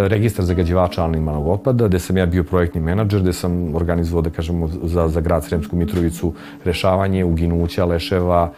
registar 0.08 0.44
zagađivača 0.44 1.04
animalnog 1.04 1.48
otpada, 1.48 1.88
gde 1.88 1.98
sam 1.98 2.16
ja 2.16 2.26
bio 2.26 2.44
projektni 2.44 2.80
menadžer, 2.80 3.20
gde 3.20 3.32
sam 3.32 3.74
organizovao, 3.74 4.22
da 4.22 4.30
kažemo, 4.30 4.68
za, 4.68 5.08
za 5.08 5.20
grad 5.20 5.44
Sremsku 5.44 5.76
Mitrovicu 5.76 6.32
rešavanje 6.64 7.24
uginuća 7.24 7.84
leševa 7.84 8.52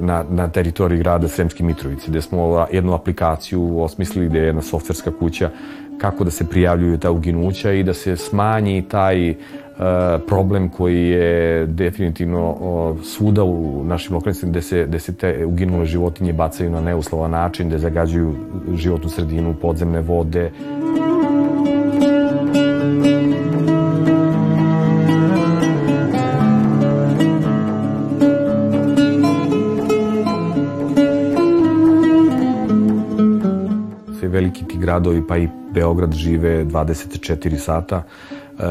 na, 0.00 0.24
na 0.30 0.48
teritoriji 0.48 0.98
grada 0.98 1.28
Sremske 1.28 1.64
Mitrovice, 1.64 2.10
gde 2.10 2.22
smo 2.22 2.66
jednu 2.72 2.94
aplikaciju 2.94 3.80
osmislili 3.82 4.28
gde 4.28 4.38
je 4.38 4.46
jedna 4.46 4.62
softverska 4.62 5.10
kuća 5.18 5.50
kako 6.02 6.24
da 6.24 6.30
se 6.30 6.48
prijavljuju 6.48 6.98
ta 6.98 7.10
uginuća 7.10 7.72
i 7.72 7.82
da 7.82 7.94
se 7.94 8.16
smanji 8.16 8.82
taj 8.88 9.30
uh, 9.30 9.36
problem 10.26 10.68
koji 10.68 11.08
je 11.08 11.66
definitivno 11.66 12.50
uh, 12.50 13.04
svuda 13.04 13.44
u 13.44 13.84
našim 13.84 14.14
lokalnicima 14.14 14.50
gde 14.50 14.62
se, 14.62 14.84
gde 14.88 14.98
se 14.98 15.14
te 15.14 15.46
uginule 15.46 15.86
životinje 15.86 16.32
bacaju 16.32 16.70
na 16.70 16.80
neuslovan 16.80 17.30
način, 17.30 17.68
gde 17.68 17.78
zagađuju 17.78 18.34
životnu 18.74 19.08
sredinu, 19.10 19.54
podzemne 19.62 20.00
vode. 20.00 20.50
Veliki 34.42 34.64
ti 34.64 34.78
gradovi, 34.78 35.22
pa 35.28 35.36
i 35.38 35.48
Beograd 35.74 36.12
žive 36.12 36.64
24 36.64 37.56
sata. 37.56 38.02
E, 38.02 38.64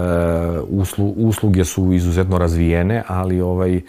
uslu, 0.70 1.14
usluge 1.18 1.66
su 1.66 1.94
izuzetno 1.94 2.38
razvijene, 2.38 3.04
ali 3.08 3.42
ovaj, 3.42 3.82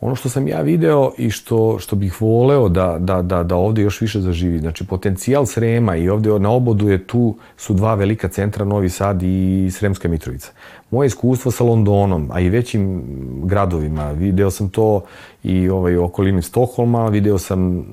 ono 0.00 0.14
što 0.14 0.28
sam 0.28 0.48
ja 0.48 0.60
video 0.60 1.12
i 1.18 1.30
što, 1.30 1.78
što 1.78 1.96
bih 1.96 2.20
voleo 2.20 2.68
da, 2.68 2.96
da, 3.00 3.22
da, 3.22 3.42
da 3.42 3.56
ovde 3.56 3.82
još 3.82 4.00
više 4.00 4.20
zaživi, 4.20 4.58
znači 4.58 4.86
potencijal 4.86 5.46
Srema 5.46 5.96
i 5.96 6.08
ovde 6.08 6.38
na 6.38 6.50
obodu 6.50 6.88
je 6.88 7.06
tu 7.06 7.36
su 7.56 7.74
dva 7.74 7.94
velika 7.94 8.28
centra, 8.28 8.64
Novi 8.64 8.88
Sad 8.88 9.22
i 9.22 9.70
Sremska 9.72 10.08
Mitrovica. 10.08 10.50
Moje 10.90 11.06
iskustvo 11.06 11.50
sa 11.50 11.64
Londonom, 11.64 12.28
a 12.32 12.40
i 12.40 12.48
većim 12.48 13.02
gradovima, 13.44 14.12
video 14.12 14.50
sam 14.50 14.68
to 14.68 15.02
i 15.42 15.68
ovaj, 15.68 15.96
okolini 15.96 16.42
Stokholma, 16.42 17.08
video 17.08 17.38
sam 17.38 17.84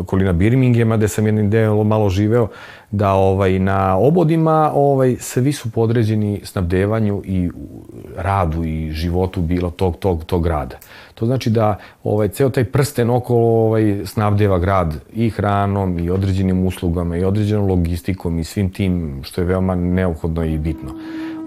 okolina 0.00 0.32
Birminghama, 0.32 0.96
gde 0.96 1.08
sam 1.08 1.26
jednim 1.26 1.50
delom 1.50 1.88
malo 1.88 2.08
živeo, 2.08 2.48
da 2.90 3.12
ovaj, 3.12 3.58
na 3.58 3.98
obodima 3.98 4.72
ovaj, 4.74 5.16
svi 5.20 5.52
su 5.52 5.70
podređeni 5.70 6.40
snabdevanju 6.44 7.22
i 7.24 7.50
radu 8.16 8.64
i 8.64 8.90
životu 8.90 9.40
bilo 9.40 9.70
tog, 9.70 9.96
tog, 9.96 10.24
tog 10.24 10.42
grada. 10.42 10.78
To 11.14 11.26
znači 11.26 11.50
da 11.50 11.78
ovaj, 12.04 12.28
ceo 12.28 12.50
taj 12.50 12.64
prsten 12.64 13.10
okolo 13.10 13.66
ovaj, 13.66 14.00
snabdeva 14.04 14.58
grad 14.58 14.94
i 15.12 15.30
hranom 15.30 15.98
i 15.98 16.10
određenim 16.10 16.66
uslugama 16.66 17.16
i 17.16 17.24
određenom 17.24 17.68
logistikom 17.68 18.38
i 18.38 18.44
svim 18.44 18.70
tim 18.70 19.20
što 19.22 19.40
je 19.40 19.44
veoma 19.44 19.74
neophodno 19.74 20.44
i 20.44 20.58
bitno. 20.58 20.90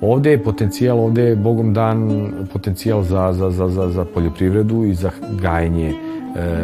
Ovde 0.01 0.31
je 0.31 0.43
potencijal, 0.43 0.99
ovde 0.99 1.23
je 1.23 1.35
Bogom 1.35 1.73
dan 1.73 2.29
potencijal 2.53 3.03
za, 3.03 3.33
za, 3.33 3.51
za, 3.51 3.67
za, 3.69 3.89
za 3.89 4.05
poljoprivredu 4.05 4.83
i 4.85 4.93
za 4.93 5.11
gajenje 5.41 5.89
e, 5.89 5.93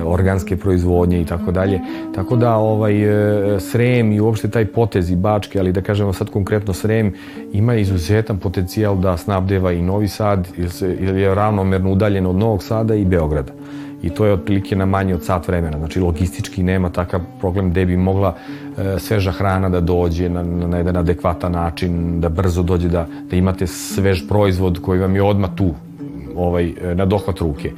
organske 0.06 0.58
proizvodnje 0.58 1.22
i 1.22 1.26
tako 1.26 1.52
dalje. 1.52 1.80
Tako 2.16 2.36
da 2.36 2.56
ovaj 2.56 3.04
e, 3.04 3.60
Srem 3.60 4.12
i 4.12 4.20
uopšte 4.20 4.50
taj 4.50 4.66
potez 4.66 5.12
i 5.12 5.16
Bačke, 5.16 5.60
ali 5.60 5.72
da 5.72 5.82
kažemo 5.82 6.14
sad 6.14 6.30
konkretno 6.30 6.74
Srem, 6.74 7.14
ima 7.54 7.76
izuzetan 7.76 8.40
potencijal 8.40 8.98
da 8.98 9.18
snabdeva 9.18 9.72
i 9.72 9.82
Novi 9.82 10.08
Sad, 10.08 10.48
jer 11.00 11.16
je 11.16 11.36
ravnomerno 11.36 11.92
udaljen 11.92 12.26
od 12.26 12.36
Novog 12.36 12.64
Sada 12.64 12.96
i 12.96 13.06
Beograda 13.06 13.54
i 14.02 14.10
to 14.10 14.26
je 14.26 14.34
otprilike 14.34 14.76
na 14.76 14.86
manje 14.86 15.16
od 15.16 15.24
sat 15.24 15.48
vremena. 15.48 15.78
Znači, 15.78 16.00
logistički 16.00 16.64
nema 16.64 16.90
takav 16.90 17.22
problem 17.40 17.70
gde 17.72 17.86
bi 17.86 17.98
mogla 17.98 18.36
sveža 19.00 19.32
hrana 19.32 19.70
da 19.70 19.82
dođe 19.82 20.30
na, 20.30 20.44
na 20.44 20.78
jedan 20.78 20.98
adekvatan 20.98 21.52
način, 21.52 22.22
da 22.22 22.30
brzo 22.30 22.64
dođe, 22.64 22.90
da, 22.90 23.08
da 23.30 23.36
imate 23.36 23.68
svež 23.68 24.28
proizvod 24.28 24.82
koji 24.82 25.00
vam 25.00 25.16
je 25.16 25.24
odmah 25.24 25.50
tu, 25.56 25.74
ovaj, 26.36 26.74
e, 26.82 26.96
na 26.96 27.06
dohvat 27.06 27.40
ruke. 27.40 27.72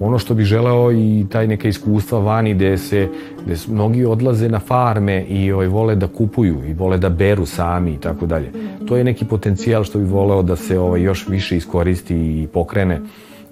Ono 0.00 0.18
što 0.18 0.34
bih 0.34 0.46
želeo 0.46 0.92
i 0.92 1.26
taj 1.30 1.46
neka 1.46 1.68
iskustva 1.68 2.18
vani 2.18 2.54
gde 2.54 2.78
se 2.78 3.08
gde 3.44 3.56
mnogi 3.68 4.04
odlaze 4.04 4.48
na 4.48 4.58
farme 4.58 5.24
i 5.24 5.52
ovaj, 5.52 5.66
vole 5.66 5.94
da 5.94 6.06
kupuju 6.06 6.62
i 6.68 6.74
vole 6.74 6.98
da 6.98 7.08
beru 7.08 7.46
sami 7.46 7.92
i 7.92 7.98
tako 7.98 8.26
dalje. 8.26 8.52
To 8.88 8.96
je 8.96 9.04
neki 9.04 9.24
potencijal 9.24 9.84
što 9.84 9.98
bih 9.98 10.08
voleo 10.08 10.42
da 10.42 10.56
se 10.56 10.78
ovaj, 10.78 11.02
još 11.02 11.28
više 11.28 11.56
iskoristi 11.56 12.14
i 12.14 12.46
pokrene 12.52 13.00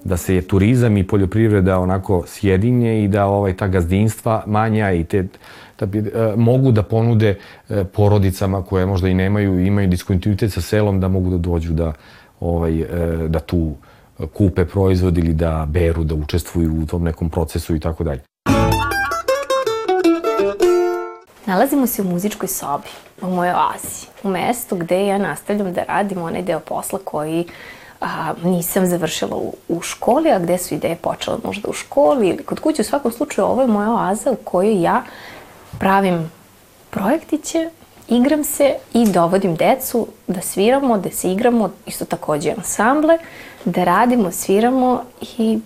da 0.05 0.17
se 0.17 0.43
turizam 0.43 0.97
i 0.97 1.07
poljoprivreda 1.07 1.79
onako 1.79 2.23
sjedinje 2.27 3.05
i 3.05 3.09
da 3.09 3.27
ovaj 3.27 3.57
ta 3.57 3.69
gazdinstva 3.69 4.43
manja 4.47 4.93
i 4.93 5.05
te 5.05 5.27
da 5.79 5.87
bi, 5.87 5.99
e, 5.99 6.33
mogu 6.37 6.73
da 6.73 6.83
ponude 6.83 7.39
e, 7.69 7.85
porodicama 7.85 8.63
koje 8.63 8.87
možda 8.87 9.09
i 9.09 9.15
nemaju 9.15 9.67
imaju 9.67 9.89
diskontinuitet 9.89 10.53
sa 10.53 10.61
selom 10.61 11.01
da 11.01 11.09
mogu 11.09 11.31
da 11.31 11.39
dođu 11.39 11.73
da 11.73 11.93
ovaj 12.41 12.81
e, 12.81 12.87
da 13.29 13.41
tu 13.41 13.73
kupe 14.33 14.65
proizvod 14.65 15.19
ili 15.19 15.33
da 15.33 15.67
beru, 15.69 16.05
da 16.05 16.15
učestvuju 16.15 16.83
u 16.83 16.87
tom 16.87 17.03
nekom 17.03 17.31
procesu 17.31 17.77
i 17.77 17.81
tako 17.81 18.05
dalje. 18.05 18.21
Nalazimo 21.47 21.87
se 21.87 22.03
u 22.03 22.05
muzičkoj 22.05 22.49
sobi, 22.49 22.89
u 23.23 23.31
mojoj 23.31 23.55
oazi, 23.55 24.07
u 24.23 24.29
mestu 24.29 24.77
gde 24.77 25.07
ja 25.07 25.19
nastavljam 25.19 25.73
da 25.73 25.85
radim 25.89 26.23
onaj 26.23 26.43
deo 26.43 26.61
posla 26.61 26.99
koji 27.05 27.45
a, 28.05 28.35
nisam 28.43 28.87
završila 28.87 29.37
u, 29.37 29.55
u 29.69 29.83
školi, 29.83 30.31
a 30.31 30.39
gde 30.39 30.59
su 30.59 30.75
ideje 30.75 30.97
počele 30.97 31.39
možda 31.45 31.69
u 31.69 31.73
školi 31.73 32.29
ili 32.29 32.45
kod 32.45 32.61
kuće. 32.61 32.83
U 32.83 32.85
svakom 32.85 33.13
slučaju 33.13 33.47
ovo 33.47 33.63
je 33.63 33.69
moja 33.69 33.93
oaza 33.93 34.31
u 34.31 34.37
kojoj 34.37 34.83
ja 34.83 35.03
pravim 35.79 36.33
projektiće, 36.91 37.71
igram 38.09 38.45
se 38.45 38.75
i 38.95 39.07
dovodim 39.13 39.57
decu 39.57 40.07
da 40.27 40.41
sviramo, 40.41 40.99
da 40.99 41.11
se 41.11 41.33
igramo, 41.33 41.71
isto 41.87 42.05
takođe 42.05 42.51
ansamble, 42.51 43.19
da 43.65 43.85
radimo, 43.85 44.31
sviramo 44.31 45.03
i 45.39 45.59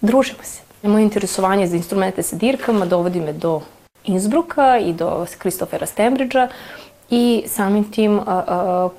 družimo 0.00 0.42
se. 0.42 0.60
Moje 0.82 1.02
interesovanje 1.02 1.66
za 1.66 1.76
instrumente 1.76 2.22
sa 2.22 2.36
dirkama 2.36 2.86
dovodi 2.86 3.20
me 3.20 3.32
do 3.32 3.60
Innsbrucka 4.04 4.78
i 4.78 4.92
do 4.92 5.26
Kristofera 5.38 5.86
Stembridgea 5.86 6.48
i 7.10 7.44
samim 7.46 7.90
tim 7.90 8.20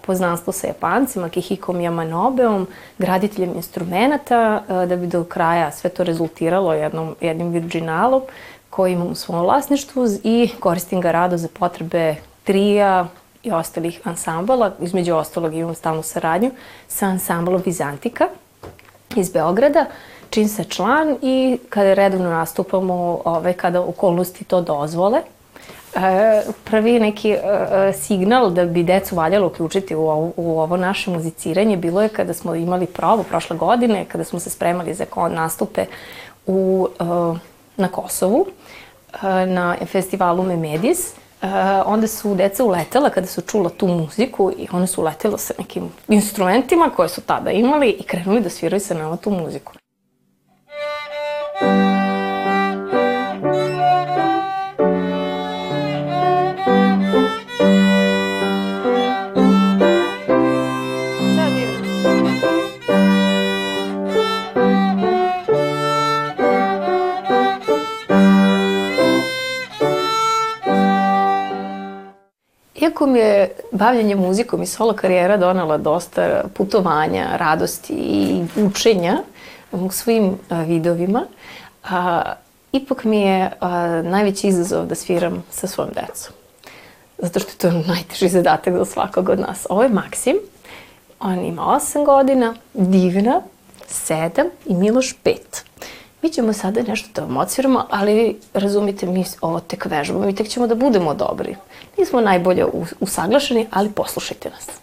poznanstvo 0.01 0.53
sa 0.53 0.67
Japancima, 0.67 1.29
Kihikom 1.29 1.75
Yamanobeom, 1.75 2.65
graditeljem 2.97 3.55
instrumenta, 3.55 4.63
da 4.67 4.95
bi 4.95 5.07
do 5.07 5.23
kraja 5.23 5.71
sve 5.71 5.89
to 5.89 6.03
rezultiralo 6.03 6.73
jednom, 6.73 7.15
jednim 7.21 7.49
virginalom 7.49 8.21
koji 8.69 8.93
imam 8.93 9.07
u 9.07 9.15
svom 9.15 9.41
vlasništvu 9.41 10.05
i 10.23 10.49
koristim 10.59 11.01
ga 11.01 11.11
rado 11.11 11.37
za 11.37 11.47
potrebe 11.59 12.15
trija 12.43 13.07
i 13.43 13.51
ostalih 13.51 14.01
ansambala. 14.03 14.71
Između 14.79 15.15
ostalog 15.15 15.55
imam 15.55 15.75
stalnu 15.75 16.03
saradnju 16.03 16.51
sa 16.87 17.05
ansamblom 17.05 17.61
Vizantika 17.65 18.27
iz 19.15 19.31
Beograda, 19.31 19.85
čim 20.29 20.47
se 20.47 20.63
član 20.63 21.17
i 21.21 21.57
kada 21.69 21.93
redovno 21.93 22.29
nastupamo, 22.29 23.21
ovaj, 23.25 23.53
kada 23.53 23.81
okolnosti 23.81 24.43
to 24.43 24.61
dozvole, 24.61 25.21
prvi 26.63 26.99
neki 26.99 27.31
e, 27.31 27.39
signal 27.93 28.51
da 28.51 28.65
bi 28.65 28.83
decu 28.83 29.15
valjalo 29.15 29.47
uključiti 29.47 29.95
u 29.95 30.01
ovo, 30.01 30.31
u 30.35 30.59
ovo 30.59 30.77
naše 30.77 31.11
muziciranje 31.11 31.77
bilo 31.77 32.01
je 32.01 32.09
kada 32.09 32.33
smo 32.33 32.55
imali 32.55 32.85
probu 32.85 33.23
prošle 33.23 33.57
godine, 33.57 34.05
kada 34.05 34.23
smo 34.23 34.39
se 34.39 34.49
spremali 34.49 34.93
za 34.93 35.05
nastupe 35.29 35.85
u, 36.47 36.87
e, 36.99 37.03
na 37.77 37.87
Kosovu, 37.87 38.45
na 39.47 39.75
festivalu 39.85 40.43
Memedis. 40.43 41.13
onda 41.85 42.07
su 42.07 42.35
deca 42.35 42.63
uletela 42.63 43.09
kada 43.09 43.27
su 43.27 43.41
čula 43.41 43.69
tu 43.69 43.87
muziku 43.87 44.51
i 44.57 44.67
one 44.71 44.87
su 44.87 45.01
uletela 45.01 45.37
sa 45.37 45.53
nekim 45.57 45.89
instrumentima 46.07 46.89
koje 46.95 47.09
su 47.09 47.21
tada 47.21 47.51
imali 47.51 47.89
i 47.89 48.03
krenuli 48.03 48.41
da 48.41 48.49
sviraju 48.49 48.79
sa 48.79 48.93
nama 48.93 49.17
tu 49.17 49.29
muziku. 49.29 49.73
Iako 72.81 73.05
mi 73.05 73.19
je 73.19 73.51
bavljanje 73.71 74.15
muzikom 74.15 74.61
i 74.61 74.65
solo 74.65 74.93
karijera 74.93 75.37
donala 75.37 75.77
dosta 75.77 76.43
putovanja, 76.53 77.27
radosti 77.37 77.93
i 77.93 78.45
učenja 78.55 79.17
u 79.71 79.91
svim 79.91 80.39
vidovima, 80.49 81.23
a, 81.83 82.21
ipak 82.71 83.03
mi 83.03 83.21
je 83.21 83.51
a, 83.59 84.01
najveći 84.01 84.47
izazov 84.47 84.85
da 84.85 84.95
sviram 84.95 85.43
sa 85.51 85.67
svojom 85.67 85.93
decom. 85.93 86.33
Zato 87.17 87.39
što 87.39 87.49
je 87.49 87.57
to 87.57 87.87
najteži 87.93 88.29
zadatak 88.29 88.73
za 88.77 88.85
svakog 88.85 89.29
od 89.29 89.39
nas. 89.39 89.67
Ovo 89.69 89.83
je 89.83 89.89
Maksim, 89.89 90.35
on 91.19 91.45
ima 91.45 91.61
8 91.61 92.05
godina, 92.05 92.55
Divna 92.73 93.41
7 93.89 94.49
i 94.65 94.73
Miloš 94.73 95.15
5. 95.23 95.37
Mi 96.21 96.29
ćemo 96.29 96.53
sada 96.53 96.81
nešto 96.81 97.09
da 97.15 97.21
vam 97.21 97.37
odsviramo, 97.37 97.85
ali 97.89 98.39
razumite, 98.53 99.05
mi 99.05 99.25
ovo 99.41 99.59
tek 99.59 99.85
vežbamo 99.85 100.29
i 100.29 100.35
tek 100.35 100.47
ćemo 100.47 100.67
da 100.67 100.75
budemo 100.75 101.13
dobri. 101.13 101.55
Nismo 102.01 102.21
najbolje 102.21 102.65
usaglašeni, 102.99 103.67
ali 103.71 103.91
poslušajte 103.91 104.49
nas. 104.49 104.80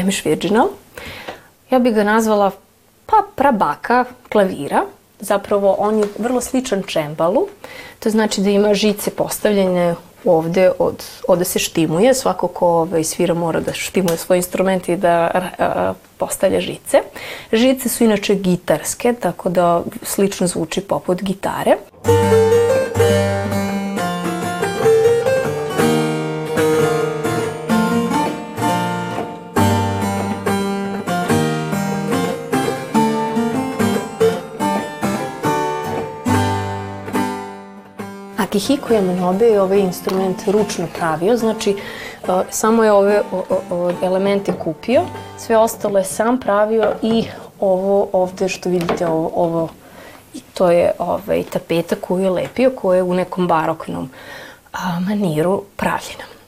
Flemish 0.00 0.24
Virginal. 0.24 0.68
Ja 1.70 1.78
bih 1.78 1.94
ga 1.94 2.04
nazvala 2.04 2.50
pa 3.06 3.16
prabaka 3.36 4.04
klavira. 4.32 4.84
Zapravo 5.20 5.74
on 5.78 5.98
je 5.98 6.04
vrlo 6.18 6.40
sličan 6.40 6.82
čembalu. 6.82 7.46
To 7.98 8.10
znači 8.10 8.40
da 8.40 8.50
ima 8.50 8.74
žice 8.74 9.10
postavljene 9.10 9.94
ovde, 10.24 10.70
od, 10.78 11.04
ovde 11.28 11.44
se 11.44 11.58
štimuje. 11.58 12.14
Svako 12.14 12.48
ko 12.48 12.66
ovaj, 12.66 13.04
svira 13.04 13.34
mora 13.34 13.60
da 13.60 13.72
štimuje 13.72 14.16
svoj 14.16 14.38
instrument 14.38 14.88
i 14.88 14.96
da 14.96 15.30
a, 15.58 15.92
postavlja 16.16 16.60
žice. 16.60 17.02
Žice 17.52 17.88
su 17.88 18.04
inače 18.04 18.34
gitarske, 18.34 19.12
tako 19.12 19.48
da 19.48 19.82
slično 20.02 20.46
zvuči 20.46 20.80
poput 20.80 21.22
gitare. 21.22 21.76
Muzika 22.04 22.49
Akihiko 38.50 38.94
Yamanobe 38.94 39.44
je 39.44 39.60
ovaj 39.62 39.78
instrument 39.78 40.42
ručno 40.46 40.86
pravio, 40.98 41.36
znači 41.36 41.76
samo 42.50 42.84
je 42.84 42.92
ove 42.92 43.22
elemente 44.02 44.52
kupio, 44.64 45.02
sve 45.38 45.56
ostalo 45.56 45.98
je 45.98 46.04
sam 46.04 46.40
pravio 46.40 46.92
i 47.02 47.24
ovo 47.60 48.08
ovde 48.12 48.48
što 48.48 48.68
vidite, 48.68 49.06
ovo, 49.06 49.30
ovo 49.34 49.68
to 50.54 50.70
je 50.70 50.92
ovaj, 50.98 51.42
tapeta 51.52 51.96
koju 51.96 52.24
je 52.24 52.30
lepio, 52.30 52.70
koja 52.70 52.96
je 52.96 53.02
u 53.02 53.14
nekom 53.14 53.48
baroknom 53.48 54.10
maniru 55.08 55.62
pravljena. 55.76 56.39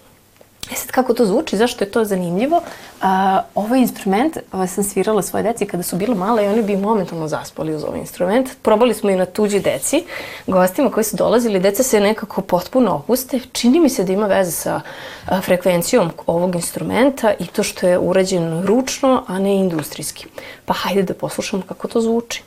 E 0.73 0.75
sad, 0.75 0.91
kako 0.91 1.15
to 1.15 1.25
zvuči, 1.25 1.57
zašto 1.57 1.85
je 1.85 1.91
to 1.91 2.05
zanimljivo? 2.05 2.61
A, 3.01 3.43
ovaj 3.55 3.81
instrument 3.81 4.39
a, 4.53 4.67
sam 4.67 4.85
svirala 4.85 5.23
svoje 5.23 5.43
deci 5.43 5.67
kada 5.67 5.83
su 5.83 5.97
bile 5.97 6.15
male 6.15 6.45
i 6.45 6.49
oni 6.49 6.63
bi 6.63 6.77
momentalno 6.77 7.29
zaspali 7.29 7.75
uz 7.75 7.85
ovaj 7.85 8.01
instrument. 8.01 8.49
Probali 8.63 8.95
smo 8.95 9.11
i 9.11 9.17
na 9.17 9.27
tuđi 9.27 9.61
deci, 9.61 10.05
gostima 10.47 10.91
koji 10.91 11.05
su 11.05 11.17
dolazili, 11.17 11.61
deca 11.61 11.83
se 11.83 12.01
nekako 12.01 12.41
potpuno 12.41 12.95
opuste. 12.95 13.41
Čini 13.53 13.81
mi 13.81 13.89
se 13.89 14.05
da 14.05 14.13
ima 14.13 14.27
veze 14.27 14.51
sa 14.51 14.81
a, 15.27 15.41
frekvencijom 15.41 16.11
ovog 16.27 16.55
instrumenta 16.55 17.35
i 17.39 17.47
to 17.47 17.63
što 17.63 17.87
je 17.87 17.99
urađen 17.99 18.67
ručno, 18.67 19.25
a 19.29 19.39
ne 19.39 19.55
industrijski. 19.55 20.27
Pa 20.65 20.75
hajde 20.75 21.03
da 21.03 21.15
poslušamo 21.15 21.63
kako 21.69 21.89
to 21.89 22.01
zvuči. 22.01 22.43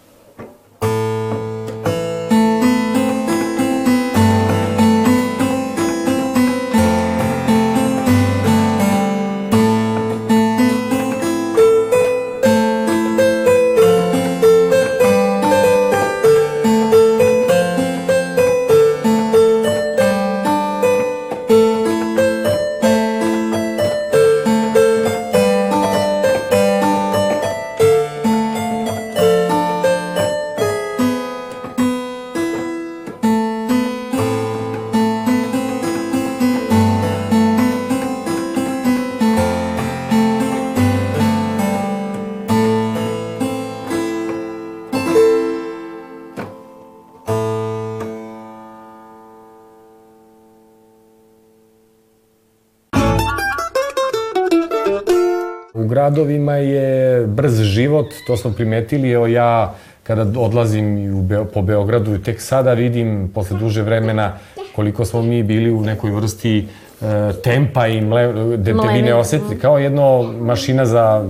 Gradovima 56.15 56.55
je 56.55 57.27
brz 57.27 57.61
život, 57.61 58.13
to 58.27 58.37
smo 58.37 58.51
primetili, 58.51 59.11
evo 59.11 59.27
ja 59.27 59.75
kada 60.03 60.39
odlazim 60.39 61.15
u 61.17 61.21
Beo, 61.21 61.45
po 61.45 61.61
Beogradu, 61.61 62.17
tek 62.17 62.41
sada 62.41 62.73
vidim, 62.73 63.31
posle 63.33 63.59
duže 63.59 63.81
vremena, 63.81 64.37
koliko 64.75 65.05
smo 65.05 65.21
mi 65.21 65.43
bili 65.43 65.71
u 65.71 65.81
nekoj 65.81 66.11
vrsti 66.11 66.57
e, 66.59 66.63
tempa 67.43 67.87
i 67.87 68.01
mle, 68.01 68.33
da 68.57 68.81
te 68.81 68.93
vi 68.93 69.01
ne 69.01 69.15
osetite, 69.15 69.59
kao 69.59 69.77
jedno 69.77 70.33
mašina 70.39 70.85
za 70.85 71.25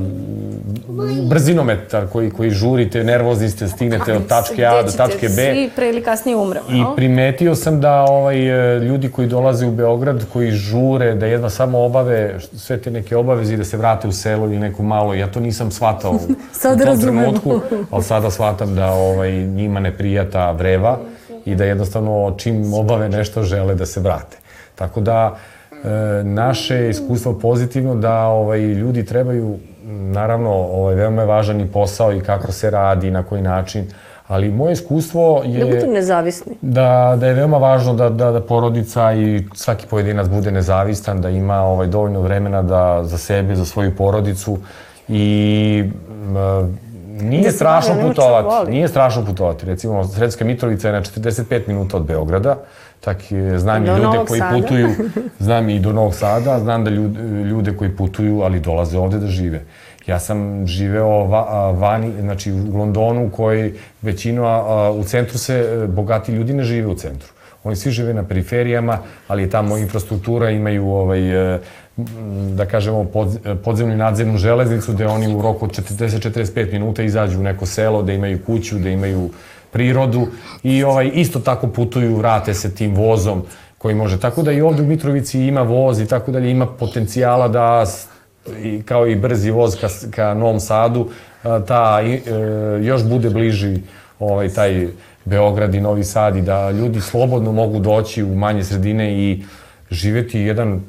brzinometar 1.30 2.08
koji, 2.12 2.30
koji 2.32 2.50
žurite, 2.50 3.04
nervozni 3.04 3.50
ste, 3.50 3.68
stignete 3.68 4.14
od 4.14 4.28
tačke 4.28 4.66
A 4.66 4.84
do 4.84 4.92
tačke 4.92 5.28
B. 5.28 5.52
Svi 5.54 5.70
pre 5.76 5.90
ili 5.90 6.04
kasnije 6.04 6.38
umremo. 6.38 6.66
I 6.70 6.96
primetio 6.96 7.56
sam 7.56 7.82
da 7.82 8.02
ovaj, 8.02 8.76
e, 8.76 8.80
ljudi 8.80 9.12
koji 9.12 9.28
dolaze 9.28 9.68
u 9.68 9.72
Beograd, 9.72 10.26
koji 10.34 10.52
žure, 10.52 11.16
da 11.16 11.26
jedva 11.26 11.50
samo 11.50 11.80
obave 11.80 12.40
sve 12.58 12.78
te 12.78 12.92
neke 12.92 13.16
obaveze 13.16 13.54
i 13.54 13.58
da 13.58 13.64
se 13.64 13.78
vrate 13.78 14.08
u 14.08 14.12
selo 14.12 14.46
ili 14.46 14.60
neku 14.60 14.84
malo, 14.84 15.14
ja 15.14 15.28
to 15.28 15.40
nisam 15.40 15.72
shvatao 15.72 16.12
u, 16.12 16.20
Sad 16.52 16.80
u 16.82 16.86
tom 16.86 17.02
trenutku, 17.02 17.60
ali 17.92 18.04
sada 18.04 18.32
shvatam 18.32 18.76
da 18.76 18.92
ovaj, 18.92 19.32
njima 19.32 19.80
ne 19.80 19.98
prija 19.98 20.30
ta 20.30 20.52
vreva 20.52 21.00
i 21.46 21.56
da 21.56 21.66
jednostavno 21.66 22.36
čim 22.38 22.74
obave 22.74 23.10
nešto 23.10 23.44
žele 23.44 23.76
da 23.76 23.86
se 23.86 24.00
vrate. 24.00 24.38
Tako 24.76 25.02
da, 25.02 25.36
e, 25.36 25.55
naše 26.24 26.90
iskustvo 26.90 27.34
pozitivno 27.34 27.96
da 27.96 28.28
ovaj, 28.28 28.60
ljudi 28.60 29.06
trebaju, 29.06 29.58
naravno, 29.88 30.52
ovaj, 30.52 30.96
veoma 30.96 31.22
je 31.22 31.28
važan 31.28 31.62
i 31.62 31.68
posao 31.68 32.14
i 32.14 32.22
kako 32.22 32.52
se 32.52 32.70
radi, 32.70 33.12
na 33.12 33.24
koji 33.24 33.42
način, 33.42 33.86
ali 34.28 34.52
moje 34.52 34.74
iskustvo 34.74 35.42
je... 35.46 35.66
Da 35.66 35.80
budu 35.80 35.94
nezavisni. 35.94 36.54
Da, 36.62 37.18
da 37.20 37.28
je 37.28 37.34
veoma 37.34 37.58
važno 37.58 37.94
da, 37.94 38.10
da, 38.10 38.32
da 38.32 38.42
porodica 38.42 39.14
i 39.14 39.44
svaki 39.54 39.88
pojedinac 39.88 40.28
bude 40.28 40.52
nezavistan, 40.52 41.22
da 41.22 41.30
ima 41.30 41.62
ovaj, 41.62 41.88
dovoljno 41.88 42.22
vremena 42.22 42.62
da, 42.62 43.02
za 43.04 43.18
sebe, 43.18 43.56
za 43.56 43.66
svoju 43.66 43.96
porodicu 43.96 44.58
i 45.08 45.84
nije 47.22 47.52
strašno 47.52 47.96
putovati. 48.02 48.72
Nije 48.72 48.88
strašno 48.88 49.26
putovati. 49.26 49.66
Recimo, 49.66 50.08
Sredska 50.08 50.46
Mitrovica 50.46 50.88
je 50.88 50.94
na 50.94 51.02
45 51.02 51.68
minuta 51.68 51.98
od 51.98 52.06
Beograda. 52.06 52.58
Tak, 53.00 53.32
je, 53.32 53.60
znam 53.60 53.84
i 53.84 53.86
Do 53.86 53.92
ljude 53.92 54.04
Novog 54.04 54.28
koji 54.28 54.40
Sada. 54.40 54.56
putuju, 54.56 54.90
znam 55.40 55.70
i 55.70 55.80
do 55.80 55.94
Novog 55.94 56.16
Sada, 56.16 56.60
znam 56.60 56.84
da 56.84 56.90
ljude, 56.90 57.20
ljude 57.44 57.78
koji 57.78 57.96
putuju, 57.96 58.42
ali 58.42 58.60
dolaze 58.60 58.98
ovde 58.98 59.18
da 59.18 59.28
žive. 59.28 59.62
Ja 60.08 60.20
sam 60.20 60.68
živeo 60.68 61.26
va, 61.26 61.46
a, 61.50 61.72
vani, 61.72 62.12
znači 62.22 62.52
u 62.52 62.78
Londonu, 62.78 63.30
koji 63.32 63.74
većino, 64.02 64.46
a, 64.46 64.92
u 64.92 65.04
centru 65.04 65.38
se, 65.38 65.54
e, 65.54 65.88
bogati 65.88 66.32
ljudi 66.32 66.54
ne 66.54 66.64
žive 66.64 66.88
u 66.88 66.96
centru. 66.96 67.30
Oni 67.64 67.76
svi 67.76 67.92
žive 67.92 68.14
na 68.14 68.24
periferijama, 68.24 69.00
ali 69.28 69.50
tamo 69.50 69.78
infrastruktura, 69.78 70.50
imaju 70.50 70.88
ovaj, 70.88 71.56
e, 71.56 71.60
da 72.56 72.66
kažemo 72.66 73.04
pod, 73.04 73.40
podzemnu 73.64 73.94
i 73.94 73.98
nadzemnu 73.98 74.38
železnicu, 74.38 74.94
gde 74.94 75.08
oni 75.08 75.36
u 75.36 75.42
roku 75.42 75.66
od 75.66 75.72
40-45 75.72 76.72
minuta 76.72 77.04
izađu 77.04 77.40
u 77.40 77.44
neko 77.44 77.66
selo, 77.66 78.02
da 78.04 78.14
imaju 78.14 78.40
kuću, 78.46 78.80
da 78.80 78.90
imaju 78.90 79.30
prirodu 79.72 80.28
i 80.64 80.84
ovaj, 80.84 81.12
isto 81.14 81.40
tako 81.40 81.68
putuju, 81.68 82.16
vrate 82.16 82.54
se 82.54 82.76
tim 82.76 82.96
vozom 82.96 83.44
koji 83.78 83.96
može. 83.96 84.20
Tako 84.20 84.44
da 84.44 84.52
i 84.52 84.62
ovde 84.62 84.84
u 84.84 84.86
Mitrovici 84.86 85.40
ima 85.40 85.62
voz 85.62 86.00
i 86.00 86.08
tako 86.08 86.32
dalje, 86.32 86.52
ima 86.52 86.66
potencijala 86.66 87.48
da 87.48 87.86
i, 88.64 88.82
kao 88.84 89.08
i 89.08 89.16
brzi 89.16 89.52
voz 89.52 89.76
ka, 89.82 89.88
ka 90.12 90.34
Novom 90.34 90.60
Sadu, 90.60 91.10
ta 91.44 92.00
e, 92.04 92.20
još 92.84 93.04
bude 93.04 93.30
bliži 93.30 93.80
ovaj, 94.20 94.50
taj 94.50 94.88
Beograd 95.26 95.76
i 95.76 95.82
Novi 95.82 96.04
Sad 96.04 96.36
i 96.36 96.42
da 96.42 96.72
ljudi 96.72 97.02
slobodno 97.02 97.52
mogu 97.52 97.80
doći 97.80 98.24
u 98.24 98.36
manje 98.36 98.64
sredine 98.64 99.14
i 99.14 99.44
živeti 99.90 100.40
jedan 100.40 100.82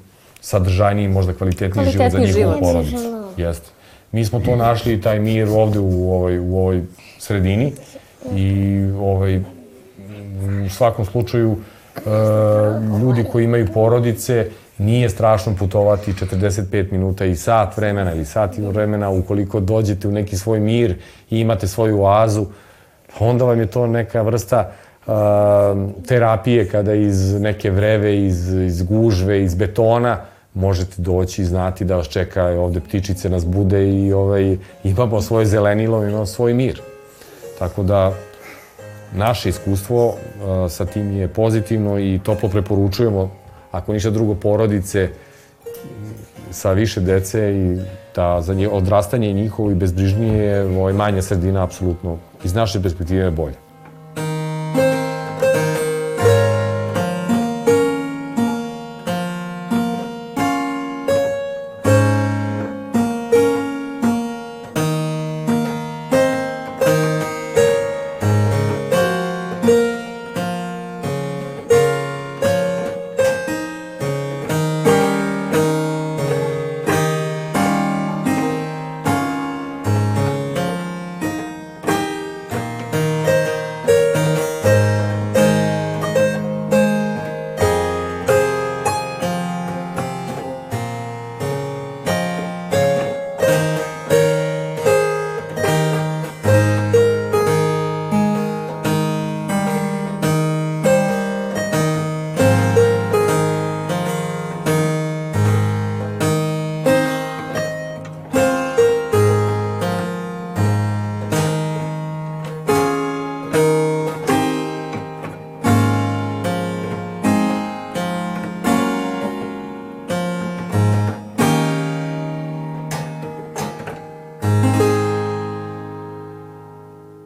sadržajniji, 0.46 1.08
možda 1.08 1.32
kvalitetniji 1.32 1.90
život 1.90 2.10
za 2.10 2.10
Kvalitetniji 2.10 2.44
njihovu 2.44 2.54
život. 2.54 2.72
porodicu. 2.72 3.32
Jeste. 3.36 3.70
Mi 4.12 4.24
smo 4.24 4.40
to 4.40 4.56
našli, 4.56 5.00
taj 5.00 5.18
mir 5.20 5.48
ovde 5.48 5.78
u 5.78 6.12
ovoj, 6.14 6.38
u 6.38 6.58
ovoj 6.58 6.82
sredini 7.18 7.72
i 8.34 8.80
ovaj, 9.00 9.36
u 10.66 10.68
svakom 10.70 11.04
slučaju 11.04 11.56
e, 11.96 12.00
ljudi 13.00 13.24
koji 13.32 13.44
imaju 13.44 13.66
porodice 13.74 14.50
nije 14.78 15.08
strašno 15.10 15.54
putovati 15.58 16.12
45 16.12 16.92
minuta 16.92 17.24
i 17.24 17.36
sat 17.36 17.76
vremena 17.76 18.14
ili 18.14 18.24
sat 18.24 18.58
i 18.58 18.62
vremena 18.62 19.10
ukoliko 19.10 19.60
dođete 19.60 20.08
u 20.08 20.12
neki 20.12 20.36
svoj 20.36 20.60
mir 20.60 20.94
i 21.30 21.40
imate 21.40 21.66
svoju 21.66 22.02
oazu, 22.02 22.46
onda 23.18 23.44
vam 23.44 23.60
je 23.60 23.66
to 23.66 23.86
neka 23.86 24.22
vrsta 24.22 24.70
uh, 25.06 25.14
terapije 26.06 26.68
kada 26.68 26.94
iz 26.94 27.40
neke 27.40 27.70
vreve, 27.70 28.26
iz, 28.26 28.52
iz 28.52 28.82
gužve, 28.82 29.42
iz 29.42 29.54
betona 29.54 30.35
možete 30.56 31.02
doći 31.02 31.42
i 31.42 31.44
znati 31.44 31.84
da 31.84 31.96
vas 31.96 32.08
čeka 32.08 32.44
ovde 32.44 32.80
ptičice 32.80 33.30
nas 33.30 33.46
bude 33.46 33.88
i 33.88 34.12
ovaj, 34.12 34.56
imamo 34.84 35.22
svoje 35.22 35.46
zelenilo, 35.46 36.04
imamo 36.04 36.26
svoj 36.26 36.54
mir. 36.54 36.80
Tako 37.58 37.82
da 37.82 38.12
naše 39.12 39.48
iskustvo 39.48 40.06
uh, 40.06 40.14
sa 40.70 40.84
tim 40.84 41.12
je 41.16 41.28
pozitivno 41.28 41.98
i 41.98 42.20
toplo 42.24 42.48
preporučujemo 42.48 43.30
ako 43.70 43.92
ništa 43.92 44.10
drugo 44.10 44.34
porodice 44.34 45.08
sa 46.50 46.72
više 46.72 47.00
dece 47.00 47.52
i 47.52 47.78
da 48.14 48.42
za 48.42 48.54
nje, 48.54 48.68
odrastanje 48.68 49.32
njihovo 49.32 49.70
i 49.70 49.74
bezbrižnije 49.74 50.64
ovaj, 50.64 50.92
manja 50.92 51.22
sredina 51.22 51.64
apsolutno 51.64 52.18
iz 52.44 52.54
naše 52.54 52.82
perspektive 52.82 53.24
je 53.24 53.30
bolje. 53.30 53.65